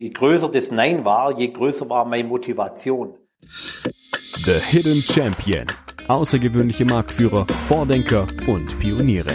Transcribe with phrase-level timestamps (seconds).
[0.00, 3.14] Je größer das Nein war, je größer war meine Motivation.
[4.44, 5.66] The Hidden Champion.
[6.06, 9.34] Außergewöhnliche Marktführer, Vordenker und Pioniere.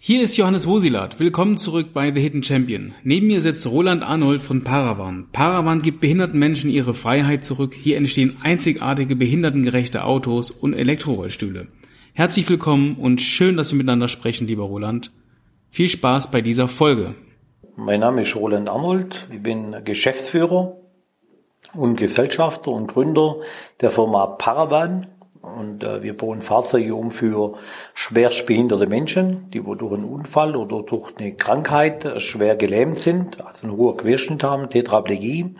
[0.00, 1.20] Hier ist Johannes Wosilat.
[1.20, 2.94] Willkommen zurück bei The Hidden Champion.
[3.04, 5.28] Neben mir sitzt Roland Arnold von Paravan.
[5.30, 7.76] Paravan gibt behinderten Menschen ihre Freiheit zurück.
[7.80, 11.68] Hier entstehen einzigartige behindertengerechte Autos und Elektrorollstühle.
[12.12, 15.12] Herzlich willkommen und schön, dass wir miteinander sprechen, lieber Roland.
[15.70, 17.14] Viel Spaß bei dieser Folge.
[17.76, 19.26] Mein Name ist Roland Arnold.
[19.32, 20.76] Ich bin Geschäftsführer
[21.74, 23.36] und Gesellschafter und Gründer
[23.80, 25.06] der Firma Paravan.
[25.40, 27.54] Und äh, wir bauen Fahrzeuge um für
[27.94, 33.66] schwerstbehinderte Menschen, die durch einen Unfall oder durch eine Krankheit äh, schwer gelähmt sind, also
[33.66, 35.56] einen hohen Querschnitt haben, Tetraplegie.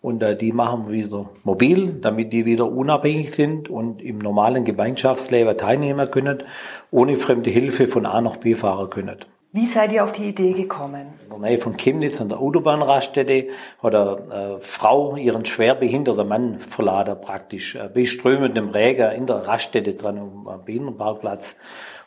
[0.00, 4.64] Und äh, die machen wir wieder mobil, damit die wieder unabhängig sind und im normalen
[4.64, 6.44] Gemeinschaftsleben teilnehmen können,
[6.90, 9.18] ohne fremde Hilfe von A nach B fahren können.
[9.50, 11.14] Wie seid ihr auf die Idee gekommen?
[11.24, 13.48] In der Nähe von Chemnitz an der Autobahnraststätte
[13.82, 19.48] hat eine äh, Frau ihren schwerbehinderten Mann verladen praktisch, äh, bei strömendem Regen in der
[19.48, 21.56] Raststätte dran am Behindertenparkplatz.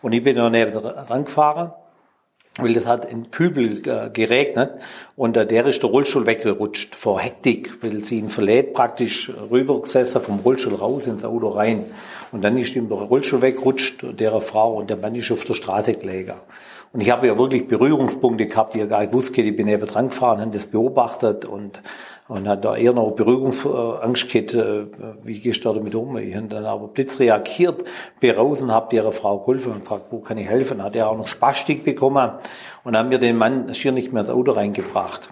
[0.04, 1.74] Und ich bin da neben dran gefahren,
[2.60, 4.74] weil das hat in Kübel äh, geregnet
[5.16, 10.22] und äh, der ist der Rollstuhl weggerutscht vor Hektik, weil sie ihn verlädt praktisch rübergesessen
[10.22, 11.86] vom Rollstuhl raus ins Auto rein.
[12.32, 15.56] Und dann ist ihm der Rollstuhl weggerutscht, der Frau, und der Mann ist auf der
[15.56, 16.36] Straße gelegen.
[16.94, 19.42] Und ich habe ja wirklich Berührungspunkte gehabt, die ja gar nicht wusste.
[19.42, 21.82] Ich bin eben dran gefahren, habe das beobachtet und,
[22.28, 24.88] und hat da eher noch Berührungsangst gehabt, äh,
[25.24, 26.18] wie gehst du damit um?
[26.18, 27.86] Ich habe dann aber blitz reagiert,
[28.22, 30.84] und habe ihrer Frau geholfen und gefragt, wo kann ich helfen?
[30.84, 32.32] Hat er auch noch Spastik bekommen
[32.84, 35.30] und haben mir den Mann schier nicht mehr ins Auto reingebracht.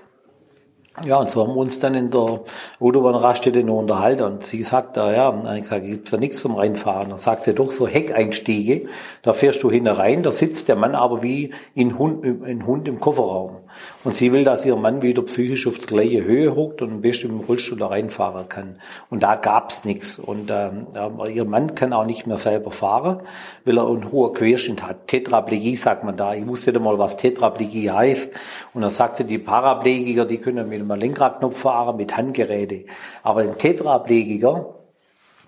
[1.05, 2.41] Ja, und so haben wir uns dann in der
[2.79, 4.23] Autobahnraststätte noch unterhalten.
[4.23, 7.09] Und sie sagt da, ja, und ich gesagt, gibt's da nichts zum Reinfahren.
[7.09, 8.87] Dann sagt sie doch so Heckeinstiege,
[9.21, 12.87] da fährst du hinten rein, da sitzt der Mann aber wie ein Hund, ein Hund
[12.87, 13.57] im Kofferraum.
[14.03, 17.01] Und sie will, dass ihr Mann wieder psychisch auf die gleiche Höhe hockt und am
[17.01, 18.77] besten im Rollstuhl da reinfahren kann.
[19.09, 20.17] Und da gab's nichts.
[20.17, 20.87] Und ähm,
[21.33, 23.21] ihr Mann kann auch nicht mehr selber fahren,
[23.65, 25.07] weil er einen hohen Querschnitt hat.
[25.07, 26.33] Tetraplegie sagt man da.
[26.33, 28.33] Ich wusste nicht mal, was Tetraplegie heißt.
[28.73, 32.85] Und dann sagt sie, die Paraplegiker, die können mit einem Lenkradknopf fahren, mit Handgeräte.
[33.23, 34.75] Aber ein Tetraplegiker,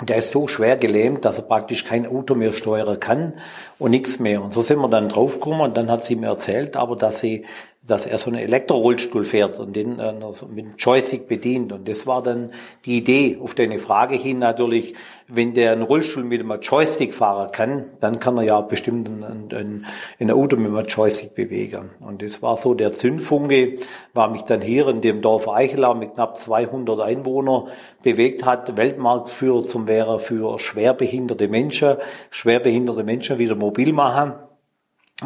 [0.08, 3.34] der ist so schwer gelähmt, dass er praktisch kein Auto mehr steuern kann
[3.78, 4.42] und nichts mehr.
[4.42, 7.46] Und so sind wir dann draufgekommen und dann hat sie mir erzählt, aber dass sie
[7.84, 10.14] dass er so einen Elektrorollstuhl fährt und den äh,
[10.50, 11.72] mit dem Joystick bedient.
[11.74, 12.52] Und das war dann
[12.86, 14.94] die Idee auf deine Frage hin natürlich,
[15.28, 19.24] wenn der einen Rollstuhl mit einem Joystick fahren kann, dann kann er ja bestimmt ein,
[19.52, 19.86] ein,
[20.20, 21.90] ein Auto mit einem Joystick bewegen.
[22.00, 23.80] Und das war so der Zündfunke,
[24.14, 27.70] war mich dann hier in dem Dorf Eichelau mit knapp 200 Einwohnern
[28.04, 31.96] bewegt hat, Weltmarktführer zum wäre für schwerbehinderte Menschen,
[32.30, 34.34] schwerbehinderte Menschen wieder mobil machen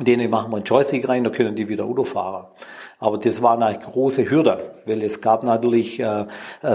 [0.03, 2.47] denen machen wir einen Joystick rein, da können die wieder Auto fahren.
[2.99, 6.25] Aber das war eine große Hürde, weil es gab natürlich, äh,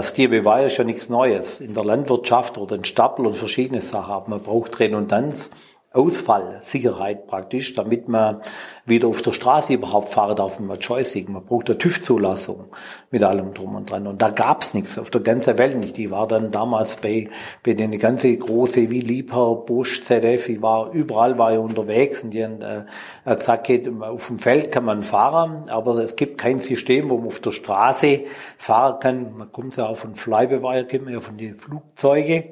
[0.01, 1.59] Steer war ja nichts Neues.
[1.59, 4.29] In der Landwirtschaft oder in Stapel und verschiedene Sachen.
[4.29, 5.49] Man braucht Redundanz.
[5.93, 8.41] Ausfallsicherheit praktisch, damit man
[8.85, 11.27] wieder auf der Straße überhaupt fahren darf mit Joystick.
[11.27, 12.67] Man braucht eine TÜV-Zulassung
[13.09, 14.07] mit allem drum und dran.
[14.07, 15.99] Und da gab's nichts auf der ganzen Welt nicht.
[15.99, 17.29] Ich war dann damals bei,
[17.63, 22.31] bei den ganzen große wie Liebherr, Bosch, ZF, ich war überall war ich unterwegs und
[22.31, 26.59] die haben äh, gesagt, geht, auf dem Feld kann man fahren, aber es gibt kein
[26.59, 28.21] System, wo man auf der Straße
[28.57, 29.37] fahren kann.
[29.37, 32.45] Man kommt ja auch von Flybeweyer, kennt man ja von den Flugzeugen,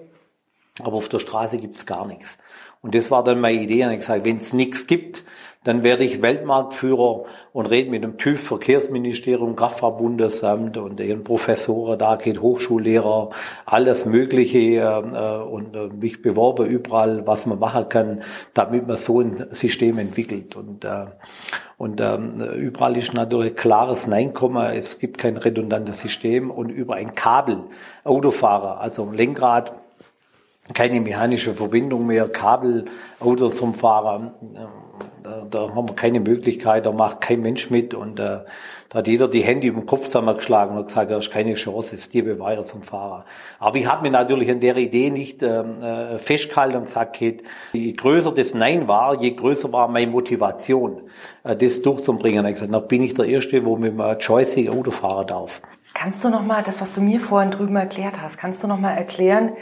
[0.83, 2.37] aber auf der Straße gibt's gar nichts.
[2.81, 3.85] Und das war dann meine Idee.
[3.85, 5.25] Und ich gesagt, wenn es nichts gibt,
[5.65, 12.15] dann werde ich Weltmarktführer und rede mit dem TÜV, Verkehrsministerium, Kraftfahrtbundesamt und den Professoren, da
[12.15, 13.31] geht Hochschullehrer,
[13.65, 18.23] alles Mögliche äh, und äh, mich beworben überall, was man machen kann,
[18.53, 20.55] damit man so ein System entwickelt.
[20.55, 21.07] Und, äh,
[21.77, 24.65] und ähm, überall ist natürlich klares Nein kommen.
[24.71, 27.63] Es gibt kein redundantes System und über ein Kabel
[28.05, 29.73] Autofahrer, also Lenkrad,
[30.73, 32.85] keine mechanische Verbindung mehr, Kabel,
[33.19, 34.33] Auto zum Fahrer,
[35.23, 38.39] da, da haben wir keine Möglichkeit, da macht kein Mensch mit und äh,
[38.89, 41.95] da hat jeder die Hände über den Kopf zusammengeschlagen und gesagt, da ist keine Chance,
[41.95, 43.25] es dir bewahre zum Fahrer.
[43.59, 47.43] Aber ich habe mir natürlich an der Idee nicht ähm, äh, festgehalten und gesagt, Kate,
[47.73, 51.01] je größer das Nein war, je größer war meine Motivation,
[51.43, 52.45] äh, das durchzubringen.
[52.47, 55.61] Ich gesagt, na bin ich der Erste, wo mit einem Joystick Auto fahren darf.
[55.93, 59.53] Kannst du nochmal, das, was du mir vorhin drüben erklärt hast, kannst du nochmal erklären,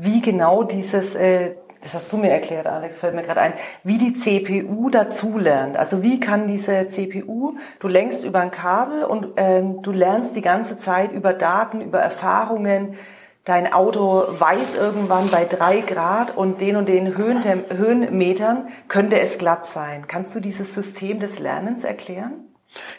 [0.00, 1.52] wie genau dieses, äh,
[1.82, 3.52] das hast du mir erklärt, Alex, fällt mir gerade ein,
[3.84, 5.76] wie die CPU dazulernt.
[5.76, 10.42] Also wie kann diese CPU, du lenkst über ein Kabel und ähm, du lernst die
[10.42, 12.96] ganze Zeit über Daten, über Erfahrungen,
[13.44, 19.38] dein Auto weiß irgendwann bei drei Grad und den und den Höhen, Höhenmetern könnte es
[19.38, 20.06] glatt sein.
[20.08, 22.45] Kannst du dieses System des Lernens erklären?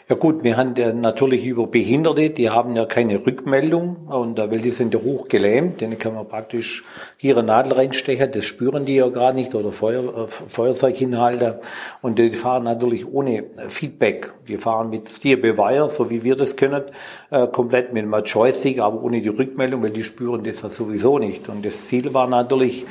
[0.08, 4.60] Ja gut, wir haben ja natürlich über Behinderte, die haben ja keine Rückmeldung und weil
[4.60, 6.84] die sind ja hochgelähmt, denen kann man praktisch
[7.16, 11.60] hier eine Nadel reinstechen, das spüren die ja gerade nicht oder Feuer, äh, Feuerzeuginhalte
[12.00, 14.32] und die fahren natürlich ohne Feedback.
[14.48, 16.84] Die fahren mit Steer by Wire, so wie wir das können,
[17.30, 21.18] äh, komplett mit einem Joystick, aber ohne die Rückmeldung, weil die spüren das ja sowieso
[21.18, 21.48] nicht.
[21.48, 22.86] Und das Ziel war natürlich,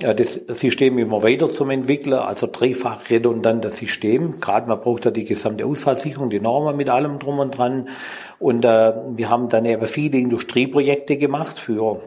[0.00, 4.40] das System immer weiter zum Entwickler, also dreifach redundantes System.
[4.40, 7.88] Gerade man braucht ja die gesamte Ausfallsicherung, die Normen mit allem drum und dran.
[8.38, 12.00] Und äh, wir haben dann eben viele Industrieprojekte gemacht für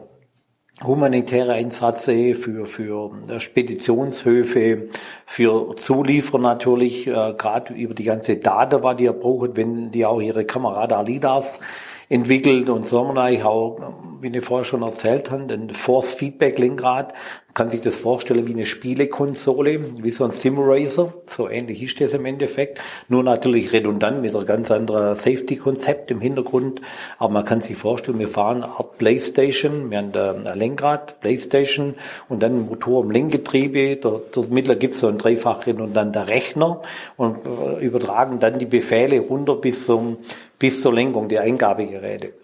[0.82, 4.88] humanitäre Einsätze, für, für äh, Speditionshöfe,
[5.26, 10.04] für Zulieferer natürlich, äh, gerade über die ganze Daten, was die ihr braucht, wenn die
[10.04, 11.60] auch ihre Kamera LIDARs
[12.08, 13.78] entwickelt und so haben wir eigentlich auch,
[14.20, 17.12] wie ich vorher schon erzählt habe, den Force Feedback Lenkrad.
[17.46, 21.12] Man kann sich das vorstellen wie eine Spielekonsole, wie so ein Simracer.
[21.26, 22.80] So ähnlich ist das im Endeffekt.
[23.08, 26.80] Nur natürlich redundant mit einem ganz anderen Safety-Konzept im Hintergrund.
[27.18, 31.94] Aber man kann sich vorstellen, wir fahren Art Playstation, wir haben ein Lenkrad, Playstation
[32.28, 33.96] und dann ein Motor im Lenkgetriebe.
[34.32, 36.82] Das Mittler gibt so ein dreifach redundanter Rechner
[37.16, 40.16] und äh, übertragen dann die Befehle runter bis zum
[40.58, 42.34] bis zur Lenkung der Eingabegeräte.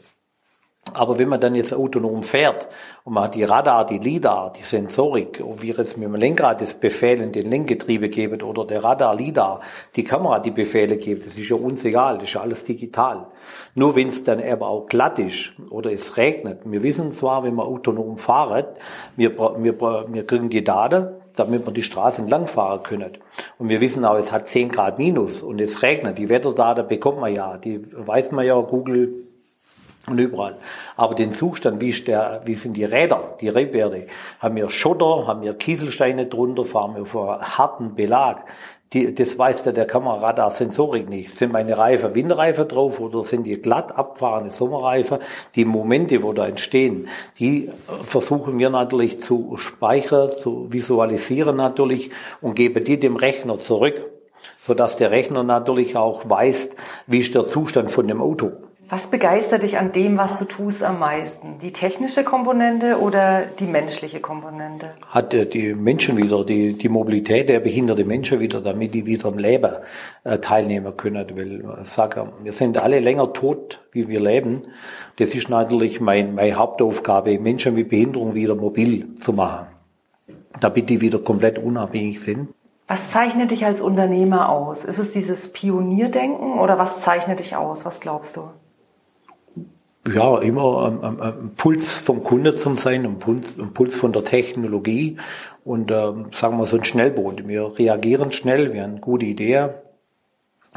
[0.94, 2.66] Aber wenn man dann jetzt autonom fährt
[3.04, 6.72] und man hat die Radar, die LIDAR, die Sensorik, wie jetzt mit dem Lenkrad das
[6.74, 9.60] Befehl in den Lenkgetriebe geben oder der Radar, LIDAR,
[9.94, 13.26] die Kamera die Befehle gibt, das ist ja uns egal, das ist ja alles digital.
[13.74, 17.54] Nur wenn es dann aber auch glatt ist oder es regnet, wir wissen zwar, wenn
[17.54, 18.64] wir autonom fahren,
[19.16, 23.18] wir, wir, wir kriegen die Daten, damit wir die Straße entlang fahren können.
[23.58, 26.18] Und wir wissen auch, es hat 10 Grad minus und es regnet.
[26.18, 29.26] Die Wetterdaten bekommt man ja, die weiß man ja, Google
[30.06, 30.56] und überall.
[30.96, 34.06] Aber den Zustand, wie, ist der, wie sind die Räder, die Rebwerte,
[34.38, 38.44] haben wir Schotter, haben wir Kieselsteine drunter, fahren wir einen harten Belag.
[38.92, 41.30] Die, das weiß der, der Kameraradar-Sensorik nicht.
[41.30, 45.18] Sind meine Reifen Windreifen drauf oder sind die glatt abfahrende Sommerreifen?
[45.54, 47.06] Die Momente, wo da entstehen,
[47.38, 47.70] die
[48.02, 52.10] versuchen wir natürlich zu speichern, zu visualisieren natürlich
[52.40, 54.10] und geben die dem Rechner zurück,
[54.60, 56.70] sodass der Rechner natürlich auch weiß,
[57.06, 58.50] wie ist der Zustand von dem Auto.
[58.92, 61.60] Was begeistert dich an dem, was du tust, am meisten?
[61.62, 64.94] Die technische Komponente oder die menschliche Komponente?
[65.06, 69.38] Hat die Menschen wieder, die, die Mobilität der behinderten Menschen wieder, damit die wieder am
[69.38, 69.76] Leben
[70.24, 71.24] äh, teilnehmen können.
[71.36, 74.62] Weil ich sage, wir sind alle länger tot, wie wir leben.
[75.18, 79.68] Das ist natürlich mein, meine Hauptaufgabe, Menschen mit Behinderung wieder mobil zu machen,
[80.58, 82.48] damit die wieder komplett unabhängig sind.
[82.88, 84.84] Was zeichnet dich als Unternehmer aus?
[84.84, 87.84] Ist es dieses Pionierdenken oder was zeichnet dich aus?
[87.84, 88.50] Was glaubst du?
[90.08, 94.12] Ja, immer am, am, am Puls vom Kunde zum sein, am Puls, am Puls von
[94.12, 95.16] der Technologie
[95.64, 97.46] und ähm, sagen wir so ein Schnellboot.
[97.46, 99.70] Wir reagieren schnell, wir haben gute Ideen,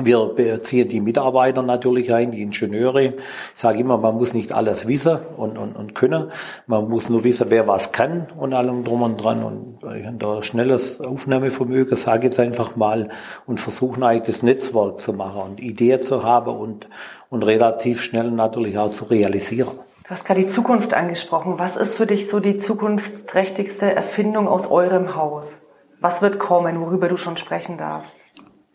[0.01, 3.03] wir beziehen die Mitarbeiter natürlich ein, die Ingenieure.
[3.03, 3.13] Ich
[3.53, 6.31] sage immer, man muss nicht alles wissen und, und, und können.
[6.65, 9.43] Man muss nur wissen, wer was kann und allem drum und dran.
[9.43, 13.09] Und ich habe da schnelles Aufnahmevermögen, sage jetzt einfach mal,
[13.45, 16.87] und versuche eigentlich das Netzwerk zu machen und Ideen zu haben und,
[17.29, 19.77] und relativ schnell natürlich auch zu realisieren.
[20.05, 21.59] Du hast gerade die Zukunft angesprochen.
[21.59, 25.59] Was ist für dich so die zukunftsträchtigste Erfindung aus eurem Haus?
[26.01, 28.25] Was wird kommen, worüber du schon sprechen darfst?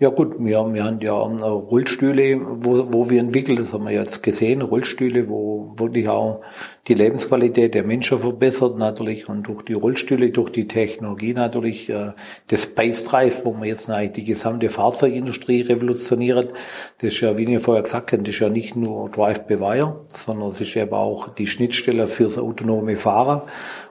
[0.01, 4.23] Ja gut, wir, wir haben ja Rollstühle, wo, wo wir entwickeln, das haben wir jetzt
[4.23, 6.41] gesehen, Rollstühle, wo wirklich auch
[6.87, 12.13] die Lebensqualität der Menschen verbessert natürlich und durch die Rollstühle, durch die Technologie natürlich, äh,
[12.47, 16.53] das Space Drive, wo man jetzt eigentlich die gesamte Fahrzeugindustrie revolutioniert,
[17.01, 20.51] das ist ja, wie ich vorher gesagt habe, das ist ja nicht nur Drive-by-Wire, sondern
[20.51, 23.43] es ist eben auch die Schnittstelle fürs autonome Fahren.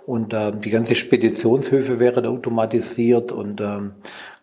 [0.05, 3.91] Und äh, die ganze Speditionshöfe wären automatisiert und ähm,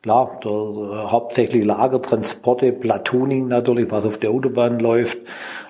[0.05, 5.17] Klar, der, äh, hauptsächlich Lagertransporte, Platooning natürlich, was auf der Autobahn läuft.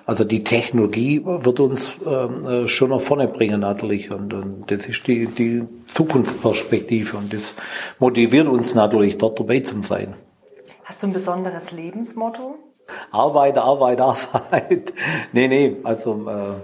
[0.05, 4.87] Also die Technologie wird uns ähm, äh, schon nach vorne bringen natürlich und, und das
[4.87, 7.55] ist die, die Zukunftsperspektive und das
[7.97, 10.15] motiviert uns natürlich dort dabei zu sein.
[10.83, 12.55] Hast du ein besonderes Lebensmotto?
[13.11, 14.01] Arbeit, Arbeit,
[14.33, 14.93] Arbeit.
[15.31, 16.55] nee, nee, also äh,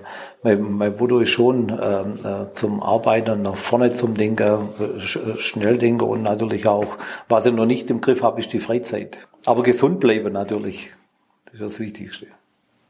[0.44, 5.78] mein, mein Motto ist schon äh, äh, zum Arbeiten, nach vorne zum Denken, sch schnell
[5.78, 6.98] denken und natürlich auch,
[7.28, 9.18] was ich noch nicht im Griff habe, ist die Freizeit.
[9.46, 10.92] Aber gesund bleiben natürlich,
[11.46, 12.28] das ist das Wichtigste.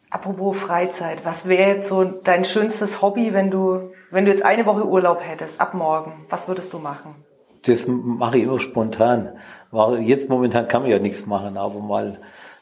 [0.10, 4.66] Apropos Freizeit, was wäre jetzt so dein schönstes Hobby, wenn du, wenn du jetzt eine
[4.66, 6.26] Woche Urlaub hättest, ab morgen?
[6.30, 7.16] Was würdest du machen?
[7.64, 9.38] Das mache ich immer spontan.
[10.00, 12.20] Jetzt momentan kann man ja nichts machen, aber mal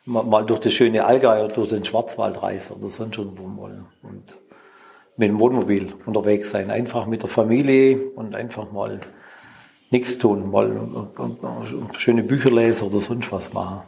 [0.10, 3.86] mal durch das schöne Allgäu oder durch den Schwarzwald reisen oder sonst irgendwo mal.
[4.02, 4.34] Und
[5.20, 6.72] mit dem Wohnmobil unterwegs sein.
[6.72, 9.02] Einfach mit der Familie und einfach mal
[9.92, 10.72] nichts tun, mal
[11.98, 13.82] schöne Bücher lesen oder sonst was machen.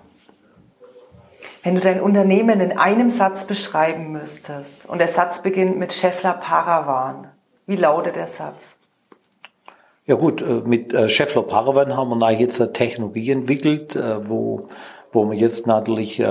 [1.64, 6.34] Wenn du dein Unternehmen in einem Satz beschreiben müsstest und der Satz beginnt mit Scheffler
[6.34, 7.28] Paravan,
[7.66, 8.76] wie lautet der Satz?
[10.06, 14.68] Ja gut, äh, mit äh, Scheffler Paravan haben wir jetzt eine Technologie entwickelt, äh, wo
[15.12, 16.24] wo man jetzt natürlich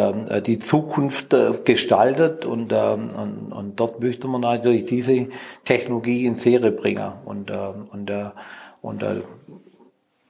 [0.46, 5.28] die Zukunft gestaltet und, und, und dort möchte man natürlich diese
[5.64, 8.10] Technologie in Serie bringen und, und,
[8.82, 9.04] und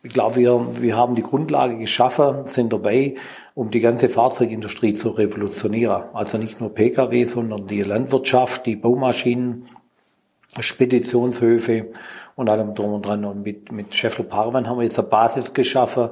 [0.03, 3.17] ich glaube, wir, wir haben die Grundlage geschaffen, sind dabei,
[3.55, 6.05] um die ganze Fahrzeugindustrie zu revolutionieren.
[6.15, 9.67] Also nicht nur Pkw, sondern die Landwirtschaft, die Baumaschinen,
[10.59, 11.89] Speditionshöfe
[12.35, 13.25] und allem drum und dran.
[13.27, 16.09] Und mit, mit Scheffler Parvan haben wir jetzt eine Basis geschaffen,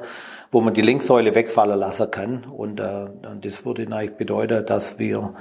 [0.50, 2.45] wo man die Linksäule wegfallen lassen kann.
[2.45, 5.35] Und, äh, und das würde eigentlich bedeuten, dass wir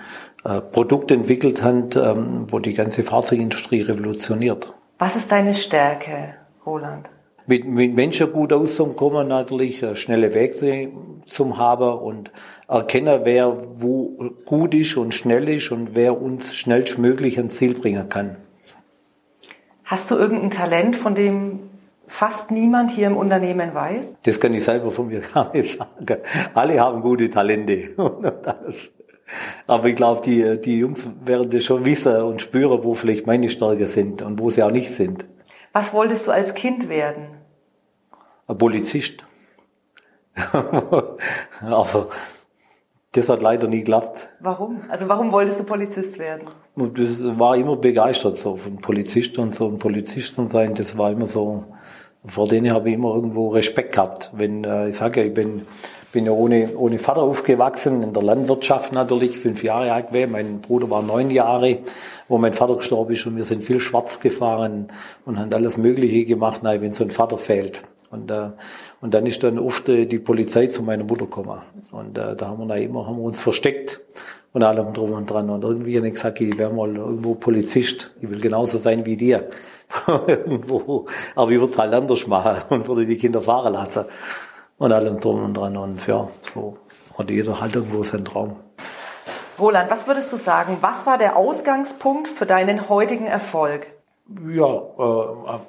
[0.43, 4.73] äh, Produkte entwickelt haben, ähm, wo die ganze Fahrzeugindustrie revolutioniert.
[4.99, 6.35] Was ist deine Stärke,
[6.65, 7.09] Roland?
[7.47, 10.91] mit, mit Menschen gut auszukommen, natürlich äh, schnelle Wege
[11.25, 12.31] zum haben und
[12.67, 18.09] erkennen, wer wo gut ist und schnell ist und wer uns schnellstmöglich ans Ziel bringen
[18.09, 18.35] kann.
[19.85, 21.66] Hast du irgendein Talent, von dem
[22.07, 24.17] fast niemand hier im Unternehmen weiß?
[24.23, 26.21] Das kann ich selber von mir gar nicht sagen.
[26.53, 27.89] Alle haben gute Talente
[29.67, 33.49] Aber ich glaube, die, die Jungs werden das schon wissen und spüren, wo vielleicht meine
[33.49, 35.25] Stärken sind und wo sie auch nicht sind.
[35.73, 37.37] Was wolltest du als Kind werden?
[38.47, 39.23] ein Polizist.
[41.61, 42.09] Aber
[43.11, 44.29] das hat leider nie geklappt.
[44.39, 44.81] Warum?
[44.89, 46.47] Also warum wolltest du Polizist werden?
[46.75, 50.75] Und das war immer begeistert so von Polizist und so ein Polizist und sein.
[50.75, 51.65] Das war immer so.
[52.29, 54.31] Vor denen habe ich immer irgendwo Respekt gehabt.
[54.33, 55.63] Wenn äh, ich sage, ja, ich bin
[56.11, 60.27] bin ja ohne ohne Vater aufgewachsen in der Landwirtschaft natürlich, fünf Jahre alt war.
[60.27, 61.79] Mein Bruder war neun Jahre,
[62.27, 64.87] wo mein Vater gestorben ist und wir sind viel schwarz gefahren
[65.25, 67.83] und haben alles Mögliche gemacht, nein, wenn so ein Vater fehlt.
[68.09, 68.49] Und, äh,
[69.01, 71.59] und dann ist dann oft äh, die Polizei zu meiner Mutter gekommen.
[71.91, 73.99] Und äh, da haben wir dann immer haben wir uns versteckt
[74.53, 75.49] und allem drum und dran.
[75.49, 78.11] Und irgendwie habe ich gesagt, ich wäre mal irgendwo Polizist.
[78.21, 79.49] Ich will genauso sein wie dir.
[80.27, 81.05] irgendwo.
[81.35, 84.05] Aber ich würde es halt anders machen und würde die Kinder fahren lassen.
[84.77, 85.75] Und allem drum und dran.
[85.77, 86.77] Und ja, so
[87.17, 88.57] hat jeder halt irgendwo seinen Traum.
[89.59, 90.77] Roland, was würdest du sagen?
[90.81, 93.87] Was war der Ausgangspunkt für deinen heutigen Erfolg?
[94.47, 95.59] Ja, äh,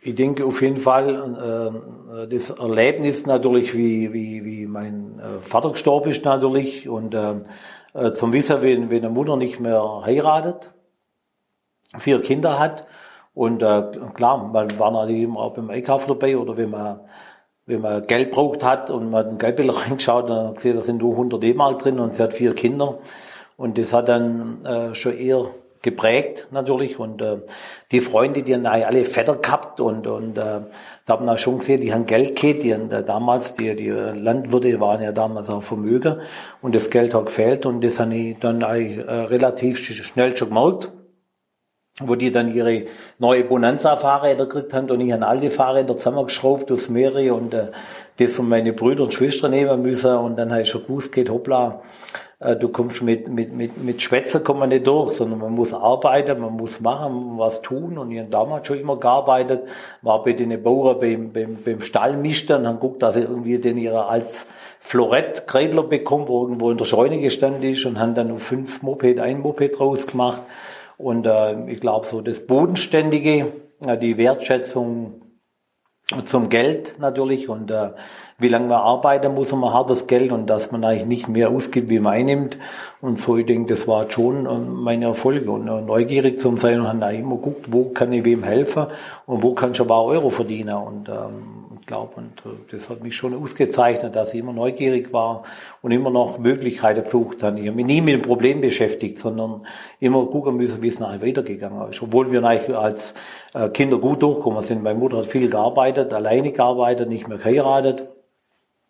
[0.00, 1.78] ich denke auf jeden Fall,
[2.20, 7.34] äh, das Erlebnis natürlich, wie, wie, wie mein äh, Vater gestorben ist natürlich und äh,
[7.94, 10.72] äh, zum Wissen, wenn, wenn eine Mutter nicht mehr heiratet,
[11.98, 12.86] vier Kinder hat
[13.38, 13.82] und äh,
[14.14, 16.98] klar, man war natürlich immer auch beim Einkauf dabei oder wenn man
[17.66, 21.12] wenn man Geld braucht hat und man ein Geldbild reingeschaut, dann gesehen, da sind nur
[21.12, 22.98] 100 D-Mark drin und sie hat vier Kinder.
[23.56, 25.44] Und das hat dann äh, schon eher
[25.82, 26.98] geprägt natürlich.
[26.98, 27.36] Und äh,
[27.92, 30.62] die Freunde, die haben alle Vetter gehabt und und äh,
[31.06, 33.88] da haben wir schon gesehen, die haben Geld gehabt, die haben äh, damals die die
[33.90, 36.22] Landwirte waren ja damals auch Vermögen
[36.60, 37.66] und das Geld hat gefehlt.
[37.66, 40.90] Und das habe ich dann eigentlich äh, relativ schnell schon gemerkt
[42.00, 42.84] wo die dann ihre
[43.18, 47.68] neue Bonanza-Fahrräder gekriegt haben und ich an alte Fahrräder zusammengeschraubt aus mehrere und äh,
[48.18, 51.30] das von meinen Brüdern und Schwestern nehmen müssen und dann habe ich schon gewusst, geht
[51.30, 51.82] hoppla,
[52.40, 55.74] äh, du kommst mit, mit, mit, mit Schwätzen kommt man nicht durch, sondern man muss
[55.74, 57.98] arbeiten, man muss machen, was tun.
[57.98, 59.68] Und ich habe damals schon immer gearbeitet,
[60.02, 64.08] war bei den Bauern beim, beim, beim Stallmischter haben geguckt, dass ich irgendwie den ihrer
[64.08, 64.46] als
[64.80, 68.82] Florett Kredler bekommen, wo irgendwo in der Scheune gestanden ist und haben dann nur fünf
[68.82, 70.42] Moped, ein Moped draus gemacht.
[70.98, 73.52] Und äh, ich glaube so das Bodenständige,
[73.86, 75.22] äh, die Wertschätzung
[76.24, 77.90] zum Geld natürlich und äh,
[78.38, 81.90] wie lange man arbeiten muss, man hartes Geld und dass man eigentlich nicht mehr ausgibt,
[81.90, 82.56] wie man einnimmt.
[83.02, 86.80] Und so, ich denke, das war schon äh, meine Erfolge und äh, neugierig zu sein
[86.80, 88.86] und haben immer geguckt, wo kann ich wem helfen
[89.26, 90.76] und wo kann ich aber auch Euro verdienen.
[90.76, 95.42] Und ähm, glaube, und äh, das hat mich schon ausgezeichnet, dass ich immer neugierig war
[95.82, 97.58] und immer noch Möglichkeiten gesucht habe.
[97.58, 99.66] Ich habe mich nie mit dem Problem beschäftigt, sondern
[99.98, 102.00] immer gucken müssen, wie es nachher weitergegangen ist.
[102.00, 103.14] Obwohl wir eigentlich als
[103.72, 104.82] Kinder gut durchgekommen sind.
[104.82, 108.06] Meine Mutter hat viel gearbeitet, alleine gearbeitet, nicht mehr geheiratet.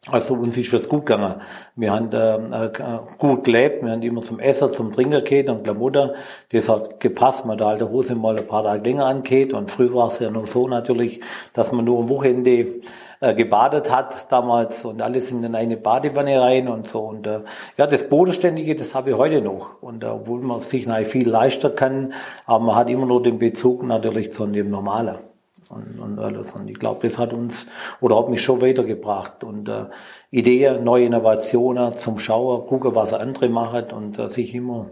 [0.07, 1.35] Also uns ist das gut gegangen.
[1.75, 2.71] Wir haben äh,
[3.19, 6.13] gut gelebt, wir haben immer zum Essen, zum Trinken geht und Klamotten.
[6.51, 9.53] Das hat gepasst, man da alte Hose mal ein paar Tage länger angeht.
[9.53, 11.21] Und früher war es ja nur so natürlich,
[11.53, 12.81] dass man nur am Wochenende
[13.21, 17.01] äh, gebadet hat damals und alles in eine Badewanne rein und so.
[17.01, 17.41] Und äh,
[17.77, 19.83] ja, das Bodenständige, das habe ich heute noch.
[19.83, 22.15] Und äh, obwohl man sich natürlich viel leichter kann,
[22.47, 25.28] aber man hat immer nur den Bezug natürlich zu dem Normalen
[25.71, 26.53] und, und alles.
[26.53, 27.67] Und ich glaube, das hat uns
[28.01, 29.45] oder hat mich schon weitergebracht.
[29.45, 29.87] Und äh,
[30.31, 34.87] Ideen, neue Innovationen zum Schauen, gucken, was andere machen und äh, sich immer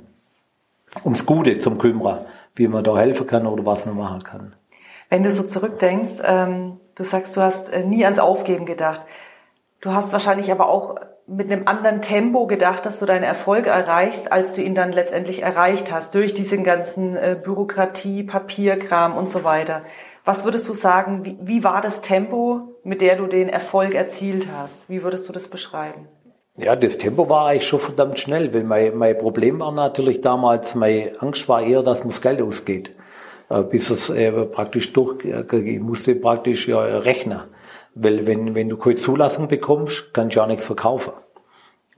[1.04, 4.54] ums Gute zum kümmern, wie man da helfen kann oder was man machen kann.
[5.08, 9.02] Wenn du so zurückdenkst, ähm, du sagst, du hast äh, nie ans Aufgeben gedacht.
[9.80, 14.30] Du hast wahrscheinlich aber auch mit einem anderen Tempo gedacht, dass du deinen Erfolg erreichst,
[14.30, 19.44] als du ihn dann letztendlich erreicht hast, durch diesen ganzen äh, Bürokratie, Papierkram und so
[19.44, 19.82] weiter.
[20.26, 24.48] Was würdest du sagen, wie, wie war das Tempo, mit der du den Erfolg erzielt
[24.52, 24.90] hast?
[24.90, 26.08] Wie würdest du das beschreiben?
[26.56, 30.74] Ja, das Tempo war eigentlich schon verdammt schnell, weil mein, mein Problem war natürlich damals,
[30.74, 32.90] meine Angst war eher, dass mir das Geld ausgeht.
[33.48, 37.42] Äh, bis es äh, praktisch durch, ich musste praktisch ja rechnen.
[37.94, 41.12] Weil wenn, wenn du keine Zulassung bekommst, kannst du ja nichts verkaufen.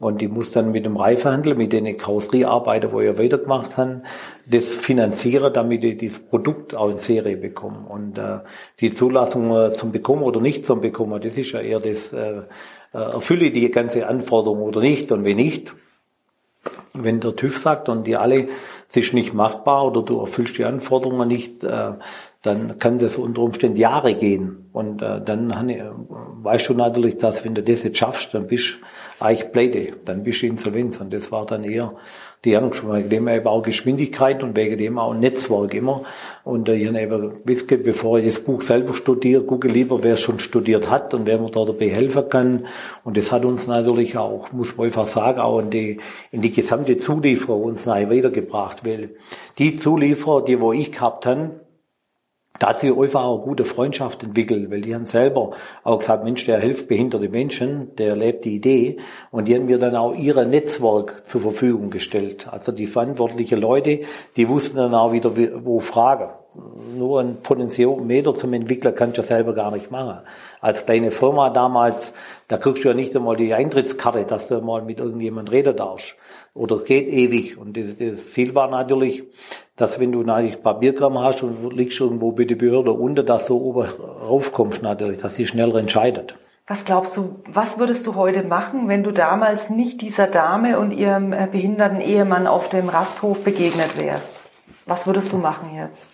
[0.00, 4.02] Und ich muss dann mit dem Reifehandel, mit den Karosseriearbeiter, wo ich weitergemacht habe,
[4.46, 7.80] das finanzieren, damit ich dieses Produkt auch in Serie bekomme.
[7.88, 8.38] Und äh,
[8.78, 12.42] die Zulassung äh, zum Bekommen oder nicht zum Bekommen, das ist ja eher das, äh,
[12.94, 15.10] äh, erfülle die ganze Anforderung oder nicht.
[15.10, 15.74] Und wenn nicht,
[16.94, 18.48] wenn der TÜV sagt und die alle,
[18.88, 21.94] es ist nicht machbar oder du erfüllst die Anforderungen nicht, äh,
[22.42, 24.68] dann kann das unter Umständen Jahre gehen.
[24.72, 25.82] Und äh, dann ich,
[26.42, 28.76] weißt du natürlich, dass wenn du das jetzt schaffst, dann bist du
[29.20, 31.00] eigentlich pleite, dann bist du Insolvenz.
[31.00, 31.94] Und das war dann eher
[32.44, 36.04] die Angst, wegen dem eben auch Geschwindigkeit und wegen dem auch Netzwerk immer.
[36.44, 40.14] Und äh, ich habe eben gewusst, bevor ich das Buch selber studiere, gucke lieber, wer
[40.14, 42.66] es schon studiert hat und wer mir da dabei helfen kann.
[43.02, 46.52] Und das hat uns natürlich auch, muss man einfach sagen, auch in die, in die
[46.52, 48.86] gesamte Zulieferung uns nachher weitergebracht.
[48.86, 49.10] Weil
[49.58, 51.50] die Zulieferer, die wo ich gehabt habe,
[52.58, 55.52] da hat sich einfach auch eine gute Freundschaft entwickelt, weil die haben selber
[55.84, 58.98] auch gesagt, Mensch, der hilft behinderte Menschen, der lebt die Idee
[59.30, 62.48] und die haben mir dann auch ihre Netzwerk zur Verfügung gestellt.
[62.50, 64.00] Also die verantwortlichen Leute,
[64.36, 65.32] die wussten dann auch wieder,
[65.64, 66.30] wo fragen.
[66.96, 70.18] Nur ein Potentiometer zum Entwickler kannst du selber gar nicht machen.
[70.60, 72.12] Als kleine Firma damals,
[72.48, 76.16] da kriegst du ja nicht einmal die Eintrittskarte, dass du mal mit irgendjemand reden darfst.
[76.58, 77.56] Oder es geht ewig.
[77.56, 79.22] Und das, das Ziel war natürlich,
[79.76, 83.56] dass wenn du natürlich Papierkram hast und liegst irgendwo bei der Behörde unter, dass du
[83.56, 83.88] oben
[84.28, 86.34] raufkommst natürlich, dass sie schneller entscheidet.
[86.66, 90.90] Was glaubst du, was würdest du heute machen, wenn du damals nicht dieser Dame und
[90.90, 94.40] ihrem äh, behinderten Ehemann auf dem Rasthof begegnet wärst?
[94.84, 96.06] Was würdest du machen jetzt?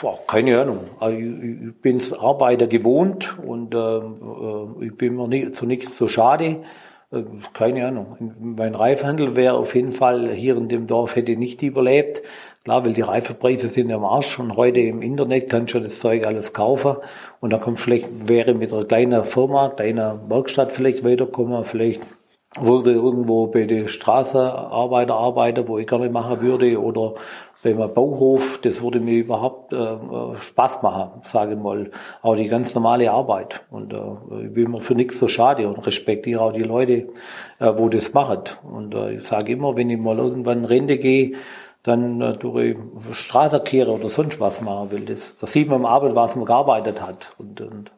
[0.00, 0.84] Boah, keine Ahnung.
[1.00, 6.06] Also ich, ich bin's Arbeiter gewohnt und äh, ich bin mir nie, zu nichts so
[6.06, 6.62] schade.
[7.10, 7.22] Äh,
[7.54, 8.34] keine Ahnung.
[8.38, 12.22] Mein Reifhandel wäre auf jeden Fall hier in dem Dorf hätte nicht überlebt.
[12.64, 16.26] Klar, weil die Reifepreise sind am Arsch und heute im Internet kannst du das Zeug
[16.26, 16.96] alles kaufen
[17.40, 22.02] und dann kommt vielleicht, wäre mit einer kleinen Firma, kleiner Werkstatt vielleicht weiterkommen, vielleicht
[22.60, 27.14] würde irgendwo bei der Straßenarbeiter arbeiten, wo ich gerne machen würde oder
[27.62, 29.96] beim Bauhof, das würde mir überhaupt äh,
[30.40, 31.90] Spaß machen, sage ich mal.
[32.22, 33.64] Auch die ganz normale Arbeit.
[33.70, 37.08] Und äh, ich bin mir für nichts so schade und respektiere auch die Leute,
[37.58, 38.42] äh, wo das machen.
[38.62, 41.32] Und äh, ich sage immer, wenn ich mal irgendwann in Rente gehe,
[41.82, 42.78] dann äh, durch
[43.12, 45.00] Straßenkehre oder sonst was machen will.
[45.00, 47.34] Das, das sieht man am Abend, was man gearbeitet hat.
[47.38, 47.90] Und, und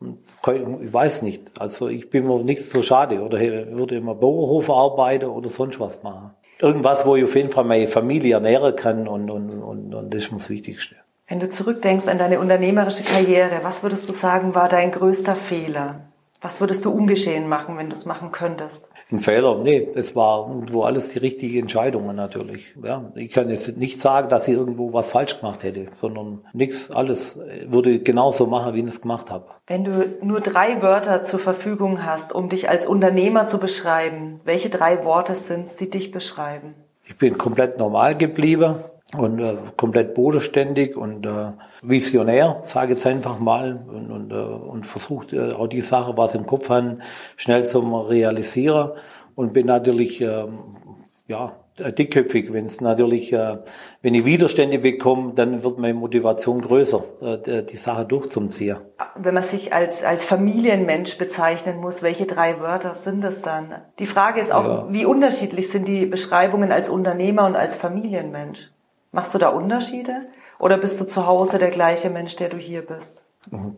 [0.00, 1.60] ich weiß nicht.
[1.60, 3.20] Also ich bin mir nichts so schade.
[3.20, 7.64] Oder würde immer Bauerhof arbeiten oder sonst was machen irgendwas, wo ich auf jeden Fall
[7.64, 10.96] meine Familie ernähren kann und, und, und, und das ist mir das Wichtigste.
[11.28, 16.08] Wenn du zurückdenkst an deine unternehmerische Karriere, was würdest du sagen, war dein größter Fehler?
[16.40, 18.88] Was würdest du ungeschehen machen, wenn du es machen könntest?
[19.10, 19.58] Ein Fehler?
[19.58, 22.74] Nee, es war irgendwo alles die richtige Entscheidung natürlich.
[22.82, 26.90] Ja, ich kann jetzt nicht sagen, dass ich irgendwo was falsch gemacht hätte, sondern nichts,
[26.90, 29.46] alles würde genauso machen, wie ich es gemacht habe.
[29.66, 34.68] Wenn du nur drei Wörter zur Verfügung hast, um dich als Unternehmer zu beschreiben, welche
[34.68, 36.74] drei Worte sind es, die dich beschreiben?
[37.04, 38.76] Ich bin komplett normal geblieben
[39.16, 44.34] und äh, komplett bodenständig und äh, visionär, sage ich jetzt einfach mal, und, und, äh,
[44.34, 47.00] und versucht äh, auch die Sache, was im Kopf haben,
[47.36, 48.92] schnell zu realisieren
[49.34, 50.44] und bin natürlich äh,
[51.26, 53.58] ja dickköpfig, wenn es natürlich, äh,
[54.02, 58.78] wenn ich Widerstände bekomme, dann wird meine Motivation größer, äh, die Sache durchzuziehen.
[59.16, 63.74] Wenn man sich als als Familienmensch bezeichnen muss, welche drei Wörter sind es dann?
[63.98, 64.86] Die Frage ist auch, ja.
[64.90, 68.70] wie unterschiedlich sind die Beschreibungen als Unternehmer und als Familienmensch?
[69.12, 70.26] Machst du da Unterschiede?
[70.58, 73.24] Oder bist du zu Hause der gleiche Mensch, der du hier bist?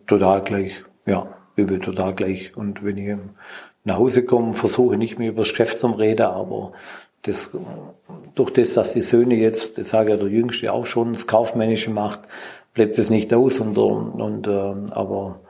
[0.07, 1.27] Total gleich, ja.
[1.57, 2.57] Ich bin total gleich.
[2.57, 3.17] Und wenn ich
[3.85, 6.73] nach Hause komme, versuche ich nicht mehr über das Geschäft zu reden, aber
[7.23, 7.51] das,
[8.35, 11.91] durch das, dass die Söhne jetzt, das sage ja der Jüngste auch schon, das Kaufmännische
[11.91, 12.21] macht,
[12.73, 13.61] bleibt es nicht aus.
[13.61, 15.41] Und, und, äh, aber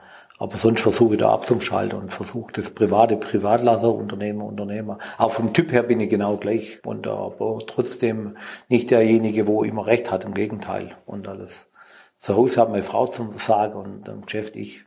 [0.41, 4.97] aber sonst versuche ich da abzuschalten und versuche das private Privatlasser, Unternehmer, Unternehmer.
[5.19, 6.79] Auch vom Typ her bin ich genau gleich.
[6.83, 10.95] Und aber trotzdem nicht derjenige, wo immer recht hat, im Gegenteil.
[11.05, 11.67] Und alles.
[12.17, 14.83] Zu Hause hat meine Frau zum Sagen und im Geschäft ich.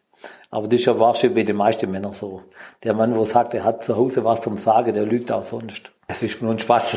[0.50, 2.42] Aber das ist ja wahrscheinlich bei den meisten Männern so.
[2.82, 5.92] Der Mann, wo sagt, er hat zu Hause was zum Sagen, der lügt auch sonst.
[6.08, 6.96] Das ist nur ein Spaß.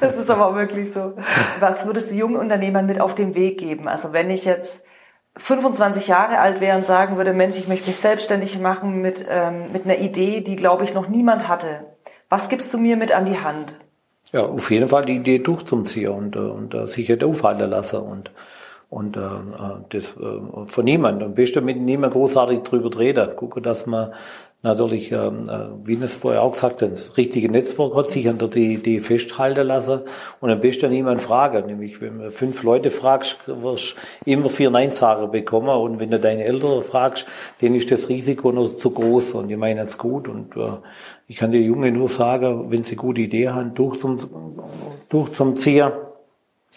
[0.00, 1.12] das ist aber auch wirklich so.
[1.60, 3.86] Was würdest du jungen Unternehmern mit auf den Weg geben?
[3.86, 4.86] Also wenn ich jetzt
[5.36, 9.72] 25 Jahre alt wäre und sagen würde, Mensch, ich möchte mich selbstständig machen mit, ähm,
[9.72, 11.86] mit einer Idee, die, glaube ich, noch niemand hatte.
[12.28, 13.74] Was gibst du mir mit an die Hand?
[14.32, 18.00] Ja, auf jeden Fall die Idee durchzuziehen und, äh, und, und sich nicht aufhalten lassen
[18.00, 18.30] und,
[18.92, 19.30] und äh, äh
[19.88, 21.28] das äh, von niemandem.
[21.28, 23.34] Am besten mit niemandem großartig drüber reden.
[23.36, 24.12] Gucken, dass man
[24.60, 28.36] natürlich, ähm, äh, wie es vorher auch gesagt hat, das richtige Netzwerk hat sich an
[28.36, 30.02] der Idee festhalten lassen
[30.40, 31.66] und am besten niemand fragen.
[31.66, 36.20] Nämlich, wenn du fünf Leute fragst, wirst du immer vier Neinsager bekommen und wenn du
[36.20, 37.24] deine Eltern fragst,
[37.62, 40.76] denen ist das Risiko noch zu groß und die meinen es gut und äh,
[41.28, 44.18] ich kann den Jungen nur sagen, wenn sie gute Idee haben, durch zum,
[45.08, 45.92] durch zum Ziehen,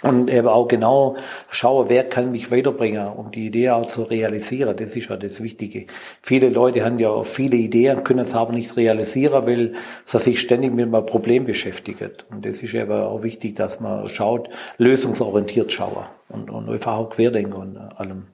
[0.01, 1.15] und eben auch genau
[1.49, 4.75] schauen, wer kann mich weiterbringen, um die Idee auch zu realisieren.
[4.75, 5.87] Das ist ja das Wichtige.
[6.21, 10.73] Viele Leute haben ja viele Ideen, können es aber nicht realisieren, weil sie sich ständig
[10.73, 12.11] mit einem Problem beschäftigen.
[12.29, 17.09] Und das ist eben auch wichtig, dass man schaut, lösungsorientiert schauen und, und einfach auch
[17.09, 18.27] querdenken und allem.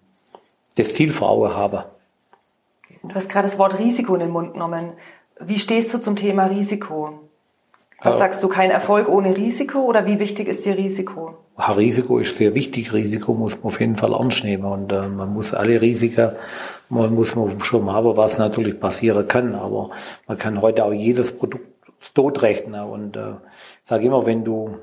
[0.76, 1.84] Das Ziel vor Augen haben.
[3.04, 4.93] Du hast gerade das Wort Risiko in den Mund genommen.
[5.39, 7.19] Wie stehst du zum Thema Risiko?
[8.04, 11.36] Was sagst du, kein Erfolg ohne Risiko oder wie wichtig ist dir Risiko?
[11.58, 12.94] Ja, Risiko ist sehr wichtig.
[12.94, 16.32] Risiko muss man auf jeden Fall ernst nehmen und äh, man muss alle Risiken,
[16.90, 19.54] man muss man auf dem Schirm haben, was natürlich passieren kann.
[19.54, 19.92] Aber
[20.28, 21.68] man kann heute auch jedes Produkt
[22.16, 23.34] totrechnen und äh,
[23.84, 24.78] ich sage immer, wenn du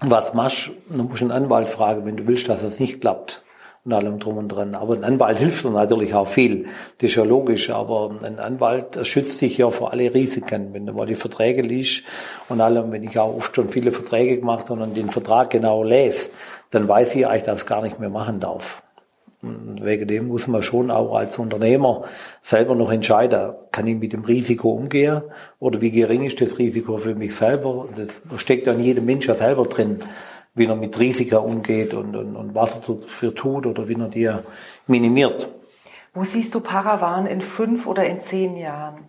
[0.00, 3.42] was machst, dann musst du einen Anwalt fragen, wenn du willst, dass es nicht klappt
[3.88, 4.74] und allem drum und dran.
[4.74, 6.66] Aber ein Anwalt hilft dir natürlich auch viel.
[6.98, 7.70] Das ist ja logisch.
[7.70, 10.74] Aber ein Anwalt schützt dich ja vor alle Risiken.
[10.74, 12.02] Wenn du mal die Verträge liest
[12.50, 15.82] und allem, wenn ich auch oft schon viele Verträge gemacht habe und den Vertrag genau
[15.82, 16.28] lese,
[16.70, 18.82] dann weiß ich eigentlich, dass ich gar nicht mehr machen darf.
[19.40, 22.02] Und wegen dem muss man schon auch als Unternehmer
[22.42, 25.22] selber noch entscheiden, kann ich mit dem Risiko umgehen
[25.60, 27.86] oder wie gering ist das Risiko für mich selber.
[27.94, 30.00] Das steckt ja in jedem Mensch ja selber drin
[30.58, 34.08] wie er mit Risiken umgeht und, und, und was er dafür tut oder wie er
[34.08, 34.30] die
[34.86, 35.48] minimiert.
[36.14, 39.04] Wo siehst du Paravan in fünf oder in zehn Jahren?